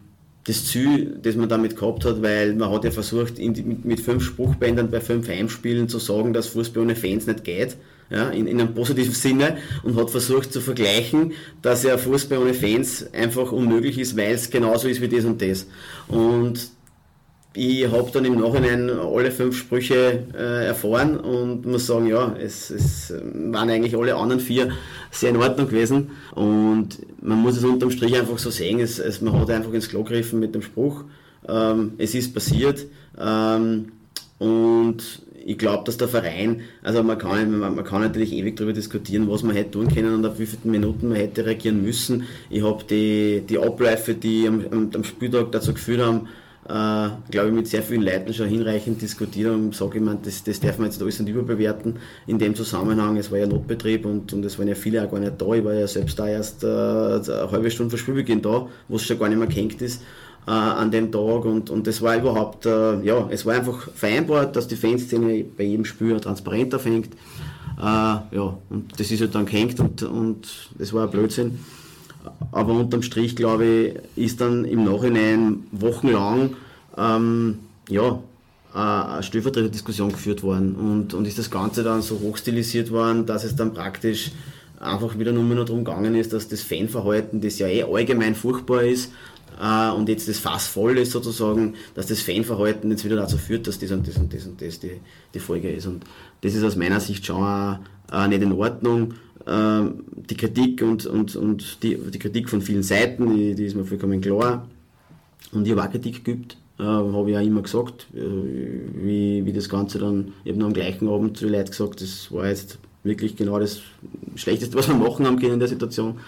[0.45, 4.01] das Ziel, das man damit gehabt hat, weil man hat ja versucht, die, mit, mit,
[4.01, 7.77] fünf Spruchbändern bei fünf Heimspielen zu sagen, dass Fußball ohne Fans nicht geht,
[8.11, 11.33] ja, in, in einem positiven Sinne, und hat versucht zu vergleichen,
[11.63, 15.41] dass ja Fußball ohne Fans einfach unmöglich ist, weil es genauso ist wie das und
[15.41, 15.67] das.
[16.09, 16.71] Und
[17.55, 22.71] ich habe dann im Nachhinein alle fünf Sprüche äh, erfahren und muss sagen, ja, es,
[22.71, 24.71] es waren eigentlich alle anderen vier
[25.11, 26.13] sehr in Ordnung gewesen.
[26.35, 29.89] Und man muss es unterm Strich einfach so sehen, es, es, man hat einfach ins
[29.89, 31.05] Klo gegriffen mit dem Spruch.
[31.47, 32.87] Ähm, es ist passiert.
[33.21, 33.93] Ähm,
[34.39, 38.73] und ich glaube, dass der Verein, also man kann, man, man, kann natürlich ewig darüber
[38.73, 42.25] diskutieren, was man hätte tun können und auf wie viele Minuten man hätte reagieren müssen.
[42.49, 46.29] Ich habe die, die Abläufe, die am, am, am Spieltag dazu geführt haben,
[46.69, 50.45] äh, glaube ich, mit sehr vielen Leuten schon hinreichend diskutiert und sage ich, man, das,
[50.45, 51.97] das darf man jetzt alles nicht überbewerten.
[52.27, 55.19] In dem Zusammenhang, es war ja Notbetrieb und, und es waren ja viele auch gar
[55.19, 55.53] nicht da.
[55.53, 59.03] Ich war ja selbst da erst äh, eine halbe Stunde vor Spielbeginn da, wo es
[59.03, 60.03] schon gar nicht mehr gehängt ist.
[60.47, 64.57] Äh, an dem Tag und, und das war überhaupt, äh, ja, es war einfach vereinbart,
[64.57, 67.15] dass die Fanszene bei jedem Spiel transparenter fängt.
[67.79, 70.49] Äh, ja, und das ist halt dann gehängt und, und
[70.79, 71.59] das war ein Blödsinn.
[72.51, 73.65] Aber unterm Strich, glaube
[74.17, 76.55] ich, ist dann im Nachhinein wochenlang
[76.97, 77.59] ähm,
[77.89, 78.19] ja,
[78.75, 83.55] eine Stellvertreterdiskussion geführt worden und, und ist das Ganze dann so hochstilisiert worden, dass es
[83.55, 84.33] dann praktisch
[84.81, 88.83] einfach wieder nur noch darum gegangen ist, dass das Fanverhalten, das ja eh allgemein furchtbar
[88.83, 89.13] ist,
[89.61, 93.67] äh, und jetzt das Fass voll ist sozusagen, dass das Fanverhalten jetzt wieder dazu führt,
[93.67, 95.01] dass das und das und das und das die,
[95.35, 95.87] die Folge ist.
[95.87, 96.05] Und
[96.41, 99.15] das ist aus meiner Sicht schon auch nicht in Ordnung.
[99.47, 103.77] Ähm, die Kritik und, und, und die, die Kritik von vielen Seiten, die, die ist
[103.77, 104.69] mir vollkommen klar.
[105.53, 109.53] Und ich habe auch Kritik geübt, äh, habe ich auch immer gesagt, äh, wie, wie
[109.53, 112.47] das Ganze dann, ich habe noch am gleichen Abend zu den Leuten gesagt, das war
[112.47, 113.81] jetzt wirklich genau das
[114.37, 116.21] Schlechteste, was wir machen haben können in der Situation.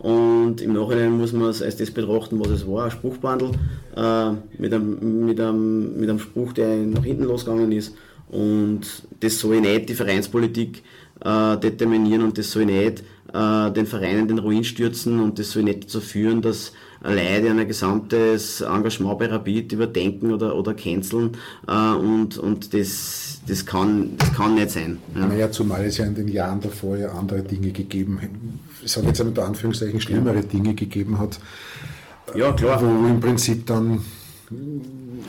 [0.00, 3.50] Und im Nachhinein muss man es als das betrachten, was es war, ein Spruchbandel
[3.96, 7.96] äh, mit, einem, mit, einem, mit einem Spruch, der nach hinten losgegangen ist.
[8.28, 8.82] Und
[9.20, 10.82] das soll nicht die Vereinspolitik
[11.24, 13.02] äh, determinieren und das soll nicht
[13.32, 17.66] äh, den Vereinen den Ruin stürzen und das soll nicht dazu führen, dass Leute ein
[17.66, 21.36] gesamtes Engagement bei Rapid überdenken oder, oder canceln
[21.68, 24.98] äh, und, und das, das, kann, das kann nicht sein.
[25.14, 25.26] Ja.
[25.26, 28.30] Naja, zumal es ja in den Jahren davor ja andere Dinge gegeben hat,
[28.84, 30.42] ich sage jetzt mit Anführungszeichen schlimmere.
[30.42, 31.38] Dinge gegeben hat.
[32.34, 32.80] Ja, klar.
[32.82, 34.00] Wo im Prinzip dann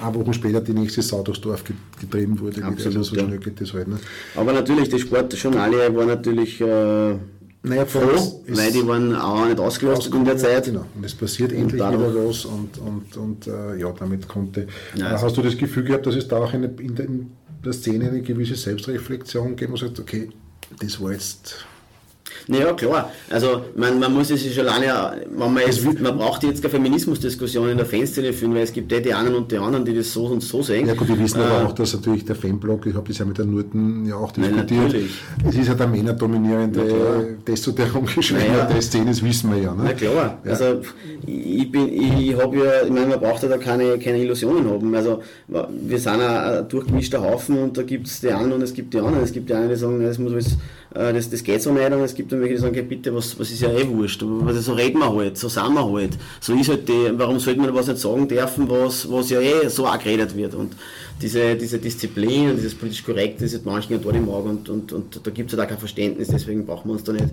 [0.02, 1.64] ein Wochen später die nächste Sau durchs Dorf
[2.00, 2.64] getrieben wurde.
[2.64, 3.26] Absolut, also so ja.
[3.26, 3.88] schnell geht das halt.
[3.88, 4.00] Ne?
[4.36, 7.16] Aber natürlich, die Sportjournale waren natürlich äh,
[7.62, 10.66] naja, froh, weil die waren auch nicht ausgelastet in der Zeit.
[10.66, 14.68] Genau, und es passiert und endlich wieder was und, und, und äh, ja, damit konnte.
[14.96, 17.32] Ja, also hast du das Gefühl gehabt, dass es da auch eine, in, der, in
[17.64, 20.30] der Szene eine gewisse Selbstreflexion geben muss, okay,
[20.80, 21.66] das war jetzt
[22.50, 23.12] naja, klar.
[23.30, 27.70] Also man, man muss es sich alleine, wenn man, jetzt, man braucht jetzt keine Feminismusdiskussion
[27.70, 30.12] in der Fanszene führen, weil es gibt eh die einen und die anderen, die das
[30.12, 30.88] so und so sehen.
[30.88, 33.26] Ja gut, wir wissen äh, aber auch, dass natürlich der Fanblock, ich habe das ja
[33.26, 35.10] mit der Nurten ja auch diskutiert, nein,
[35.48, 38.66] es ist ja der männerdominierende Desto der rumgeschrieben naja.
[38.66, 39.76] der Szene, das wissen wir ja.
[39.76, 39.84] Ne?
[39.86, 40.40] Na klar.
[40.44, 40.52] Ja.
[40.52, 40.82] Also
[41.28, 44.96] ich bin, ich habe ja, ich meine, man braucht ja da keine, keine Illusionen haben.
[44.96, 48.74] Also wir sind ein, ein durchgemischter Haufen und da gibt es die einen und es
[48.74, 49.24] gibt die anderen.
[49.24, 50.58] Es gibt die einen, die sagen, es muss alles
[50.92, 53.40] das, das geht so nicht und es gibt dann welche, die sagen, okay, bitte, was,
[53.40, 56.70] was ist ja eh wurscht, so reden wir halt, so sind wir halt, so ist
[56.70, 60.00] halt die, warum sollte man was nicht sagen dürfen, was, was ja eh so auch
[60.00, 60.74] geredet wird und
[61.22, 64.94] diese, diese Disziplin und dieses politisch Korrekte ist manchen ja dort im Auge und, und,
[64.94, 67.26] und da gibt es halt auch kein Verständnis, deswegen brauchen wir uns da nicht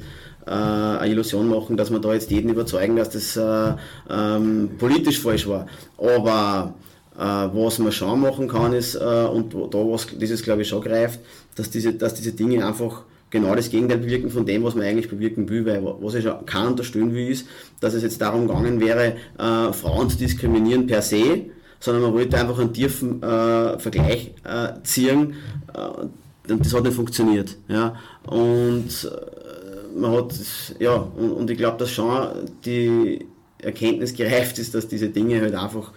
[0.46, 3.74] äh, eine Illusion machen, dass wir da jetzt jeden überzeugen, dass das äh,
[4.10, 5.66] ähm, politisch falsch war.
[5.98, 6.74] Aber
[7.16, 10.82] äh, was man schon machen kann, ist, äh, und da was dieses glaube ich schon
[10.82, 11.20] greift,
[11.54, 15.08] dass diese, dass diese Dinge einfach genau das Gegenteil bewirken von dem, was man eigentlich
[15.08, 17.46] bewirken will, weil was ich schon kann unterstellen will, ist,
[17.80, 21.46] dass es jetzt darum gegangen wäre, äh, Frauen zu diskriminieren per se,
[21.80, 25.34] sondern man wollte einfach einen tiefen äh, Vergleich äh, ziehen
[25.74, 27.56] äh, und das hat nicht funktioniert.
[27.68, 27.96] Ja.
[28.24, 30.34] Und äh, man hat,
[30.78, 32.28] ja, und, und ich glaube, dass schon
[32.64, 33.26] die
[33.58, 35.92] Erkenntnis gereift ist, dass diese Dinge halt einfach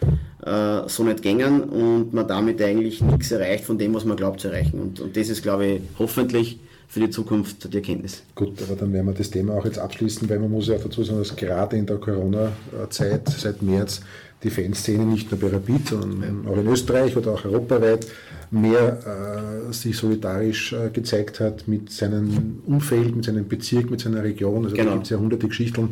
[0.46, 4.40] äh, so nicht gängen und man damit eigentlich nichts erreicht von dem, was man glaubt
[4.40, 4.80] zu erreichen.
[4.80, 6.60] Und, und das ist, glaube ich, hoffentlich
[6.90, 8.24] für die Zukunft die Erkenntnis.
[8.34, 11.04] Gut, aber dann werden wir das Thema auch jetzt abschließen, weil man muss ja dazu
[11.04, 14.02] sagen, dass gerade in der Corona-Zeit seit März
[14.42, 18.08] die Fanszene nicht nur bei Rapid, sondern auch in Österreich oder auch europaweit
[18.52, 24.24] mehr äh, sich solidarisch äh, gezeigt hat mit seinem Umfeld, mit seinem Bezirk, mit seiner
[24.24, 24.64] Region.
[24.64, 24.90] Also genau.
[24.90, 25.90] da gibt es ja hunderte Geschichten,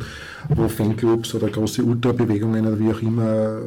[0.48, 3.60] wo Fanclubs oder große Ultrabewegungen oder wie auch immer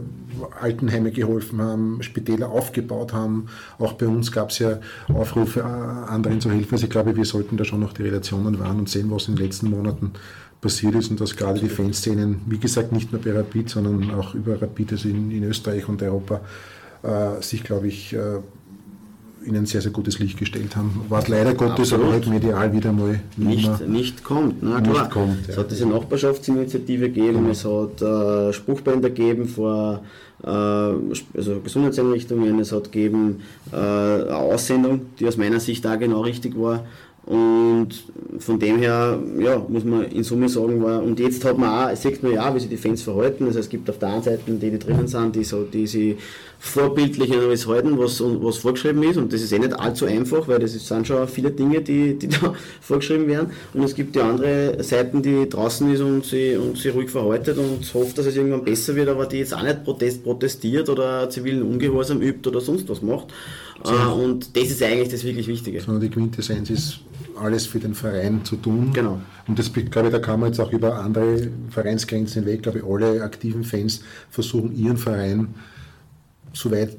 [0.59, 3.47] Altenheime geholfen haben, Spitäler aufgebaut haben.
[3.79, 4.79] Auch bei uns gab es ja
[5.13, 6.73] Aufrufe, äh, anderen zu helfen.
[6.73, 9.35] Also ich glaube, wir sollten da schon noch die Relationen wahren und sehen, was in
[9.35, 10.11] den letzten Monaten
[10.61, 14.35] passiert ist und dass gerade die Fanszenen, wie gesagt, nicht nur bei Rapid, sondern auch
[14.35, 16.41] über Rapid, also in, in Österreich und Europa,
[17.03, 18.39] äh, sich, glaube ich, äh,
[19.45, 21.05] in ein sehr, sehr gutes Licht gestellt haben.
[21.09, 24.61] Was leider Gottes aber halt medial wieder mal nicht, nicht kommt.
[24.61, 25.09] Na, nicht klar.
[25.09, 25.53] kommt ja.
[25.53, 27.49] Es hat diese Nachbarschaftsinitiative gegeben, genau.
[27.49, 30.03] es hat äh, Spruchbänder gegeben vor
[30.43, 36.21] äh, also Gesundheitseinrichtungen, es hat gegeben äh, eine Aussendung, die aus meiner Sicht da genau
[36.21, 36.85] richtig war.
[37.25, 37.89] Und
[38.39, 41.95] von dem her, ja, muss man in Summe sagen, war, und jetzt hat man auch,
[41.95, 43.45] sieht man ja wie sich die Fans verhalten.
[43.45, 46.17] Also es gibt auf der einen Seite die, die drinnen sind, die so, die sich
[46.59, 49.17] vorbildlich an alles halten, was, was vorgeschrieben ist.
[49.17, 52.27] Und das ist eh nicht allzu einfach, weil das sind schon viele Dinge, die, die
[52.29, 53.51] da vorgeschrieben werden.
[53.73, 57.57] Und es gibt die andere Seite, die draußen ist und sie, und sie ruhig verhaltet
[57.59, 61.29] und hofft, dass es irgendwann besser wird, aber die jetzt auch nicht protest, protestiert oder
[61.29, 63.27] zivilen Ungehorsam übt oder sonst was macht.
[63.83, 63.93] So.
[63.93, 65.81] Äh, und das ist eigentlich das wirklich Wichtige.
[65.81, 66.99] Sondern die Quintessenz ist,
[67.39, 68.91] alles für den Verein zu tun.
[68.93, 69.19] Genau.
[69.47, 72.85] Und das, glaube ich, da kann man jetzt auch über andere Vereinsgrenzen hinweg, glaube ich,
[72.85, 75.55] alle aktiven Fans versuchen, ihren Verein
[76.53, 76.97] soweit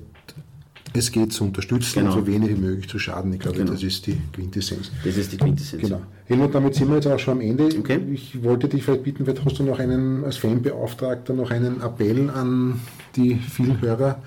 [0.95, 2.15] es geht zu unterstützen genau.
[2.15, 3.33] und so wenig wie möglich zu schaden.
[3.33, 3.73] Ich glaube, genau.
[3.73, 4.91] das ist die Quintessenz.
[5.03, 5.83] Das ist die Quintessenz.
[5.83, 6.03] Genau.
[6.27, 7.69] Helmut, damit sind wir jetzt auch schon am Ende.
[7.79, 7.99] Okay.
[8.13, 12.81] Ich wollte dich vielleicht bitten, hast du noch einen, als Fanbeauftragter noch einen Appell an
[13.17, 14.23] die vielen Hörer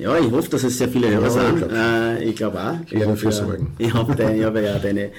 [0.00, 1.72] ja, ich hoffe, dass es sehr viele Hörer ja, sind.
[1.72, 2.74] Äh, ich glaube auch.
[2.86, 3.68] Ich, ich dafür sorgen.
[3.78, 5.10] Ich habe hab ja deine, ja.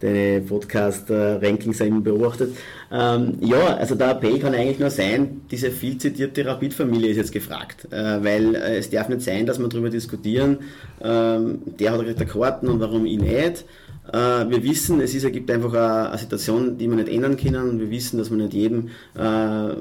[0.00, 2.56] deine Podcast-Rankings eben beobachtet.
[2.90, 7.32] Ähm, ja, also der Appell kann eigentlich nur sein, diese viel zitierte Rapid-Familie ist jetzt
[7.32, 7.86] gefragt.
[7.90, 10.58] Äh, weil äh, es darf nicht sein, dass wir darüber diskutieren,
[11.02, 13.64] ähm, der hat gekriegt Karten und warum ich nicht.
[14.12, 17.80] Äh, wir wissen, es ist, ergibt einfach eine, eine, Situation, die wir nicht ändern können.
[17.80, 19.74] Wir wissen, dass wir nicht jedem äh,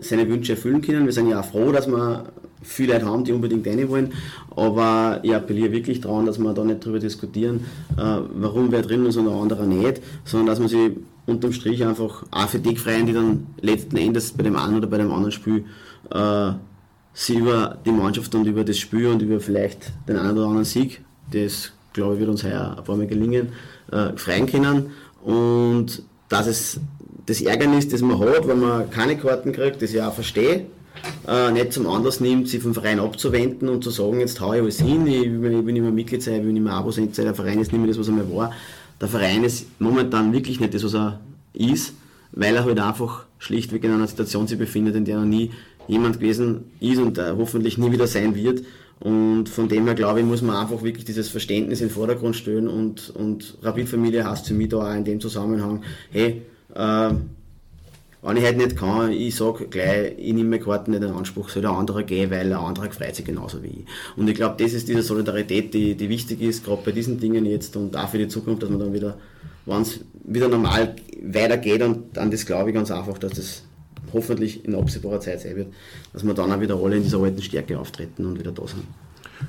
[0.00, 1.04] seine Wünsche erfüllen können.
[1.04, 2.24] Wir sind ja auch froh, dass wir
[2.62, 4.12] viele Leute haben, die unbedingt rein wollen.
[4.54, 7.64] Aber ich appelliere wirklich daran, dass wir da nicht darüber diskutieren,
[7.96, 10.92] äh, warum wer drin ist und der andere nicht, sondern dass man sich
[11.26, 14.86] unterm Strich einfach auch für die freuen, die dann letzten Endes bei dem einen oder
[14.86, 15.64] bei dem anderen Spiel
[16.10, 16.52] äh,
[17.14, 20.64] sie über die Mannschaft und über das Spiel und über vielleicht den einen oder anderen
[20.64, 23.48] Sieg, das glaube ich wird uns heuer ein paar Mal gelingen,
[23.90, 24.90] äh, freien können.
[25.22, 26.80] Und dass es
[27.26, 30.66] das Ärgernis, das man hat, wenn man keine Karten kriegt, das ich auch verstehe,
[31.26, 34.62] äh, nicht zum Anlass nimmt, sich vom Verein abzuwenden und zu sagen, jetzt haue ich
[34.62, 36.90] alles hin, ich will, ich will nicht mehr Mitglied sein, ich will nicht mehr Abo
[36.90, 38.52] sein, der Verein ist nicht mehr das, was er mal war.
[39.00, 41.20] Der Verein ist momentan wirklich nicht das, was er
[41.54, 41.94] ist,
[42.32, 45.50] weil er halt einfach schlichtweg in einer Situation sich befindet, in der er nie
[45.88, 48.62] jemand gewesen ist und äh, hoffentlich nie wieder sein wird.
[49.00, 52.36] Und von dem her, glaube ich, muss man einfach wirklich dieses Verständnis in den Vordergrund
[52.36, 55.82] stellen und, und Rapid-Familie heißt für mich da auch in dem Zusammenhang,
[56.12, 56.42] hey,
[56.74, 57.10] äh,
[58.22, 61.62] wenn ich halt nicht kann, ich sage gleich, ich nehme Karten nicht in Anspruch, soll
[61.62, 63.84] der andere gehen, weil der andere freut sich genauso wie ich.
[64.16, 67.44] Und ich glaube, das ist diese Solidarität, die, die wichtig ist, gerade bei diesen Dingen
[67.44, 69.18] jetzt und auch für die Zukunft, dass man dann wieder,
[69.66, 73.62] wenn es wieder normal weitergeht und an das glaube ich ganz einfach, dass das
[74.12, 75.72] hoffentlich in absehbarer Zeit sein wird,
[76.12, 78.84] dass wir dann auch wieder alle in dieser alten Stärke auftreten und wieder da sind.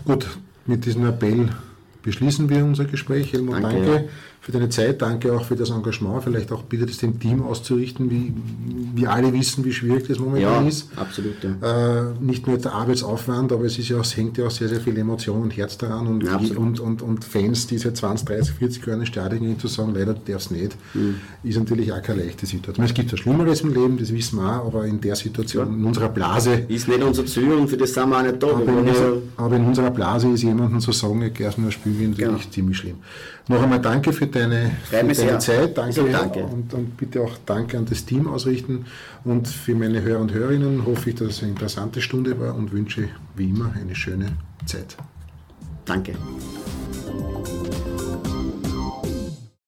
[0.06, 0.26] Gut,
[0.66, 1.50] mit diesem Appell
[2.02, 3.34] beschließen wir unser Gespräch.
[3.34, 4.10] Helmut, danke, danke.
[4.44, 6.22] Für deine Zeit, danke auch für das Engagement.
[6.22, 8.34] Vielleicht auch bitte das dem Team auszurichten, wie
[8.94, 10.90] wir alle wissen, wie schwierig das momentan ja, ist.
[10.98, 11.36] Absolut.
[11.42, 12.10] Ja.
[12.10, 14.82] Äh, nicht nur der Arbeitsaufwand, aber es ist ja, es hängt ja auch sehr, sehr
[14.82, 18.56] viel Emotion und Herz daran und, ja, und, und, und, Fans, die seit 20, 30,
[18.56, 21.22] 40 Jahren in Stadion gehen, zu sagen, leider darf es nicht, mhm.
[21.42, 22.86] ist natürlich auch keine leichte Situation.
[22.86, 25.86] Es gibt ja Schlimmeres im Leben, das wissen wir auch, aber in der Situation, in
[25.86, 26.66] unserer Blase.
[26.68, 28.48] Ist nicht unser Ziel und für das sind wir auch nicht da.
[28.48, 32.10] Aber, in, unser, aber in unserer Blase ist jemandem zu sagen, ich gehe nur spielen,
[32.12, 32.52] natürlich genau.
[32.52, 32.98] ziemlich schlimm.
[33.50, 36.44] Noch einmal danke für deine, für deine Zeit, danke, danke.
[36.44, 38.86] Und, und bitte auch danke an das Team ausrichten
[39.26, 42.72] und für meine Hörer und Hörerinnen hoffe ich, dass es eine interessante Stunde war und
[42.72, 44.28] wünsche wie immer eine schöne
[44.66, 44.96] Zeit.
[45.86, 46.14] Danke.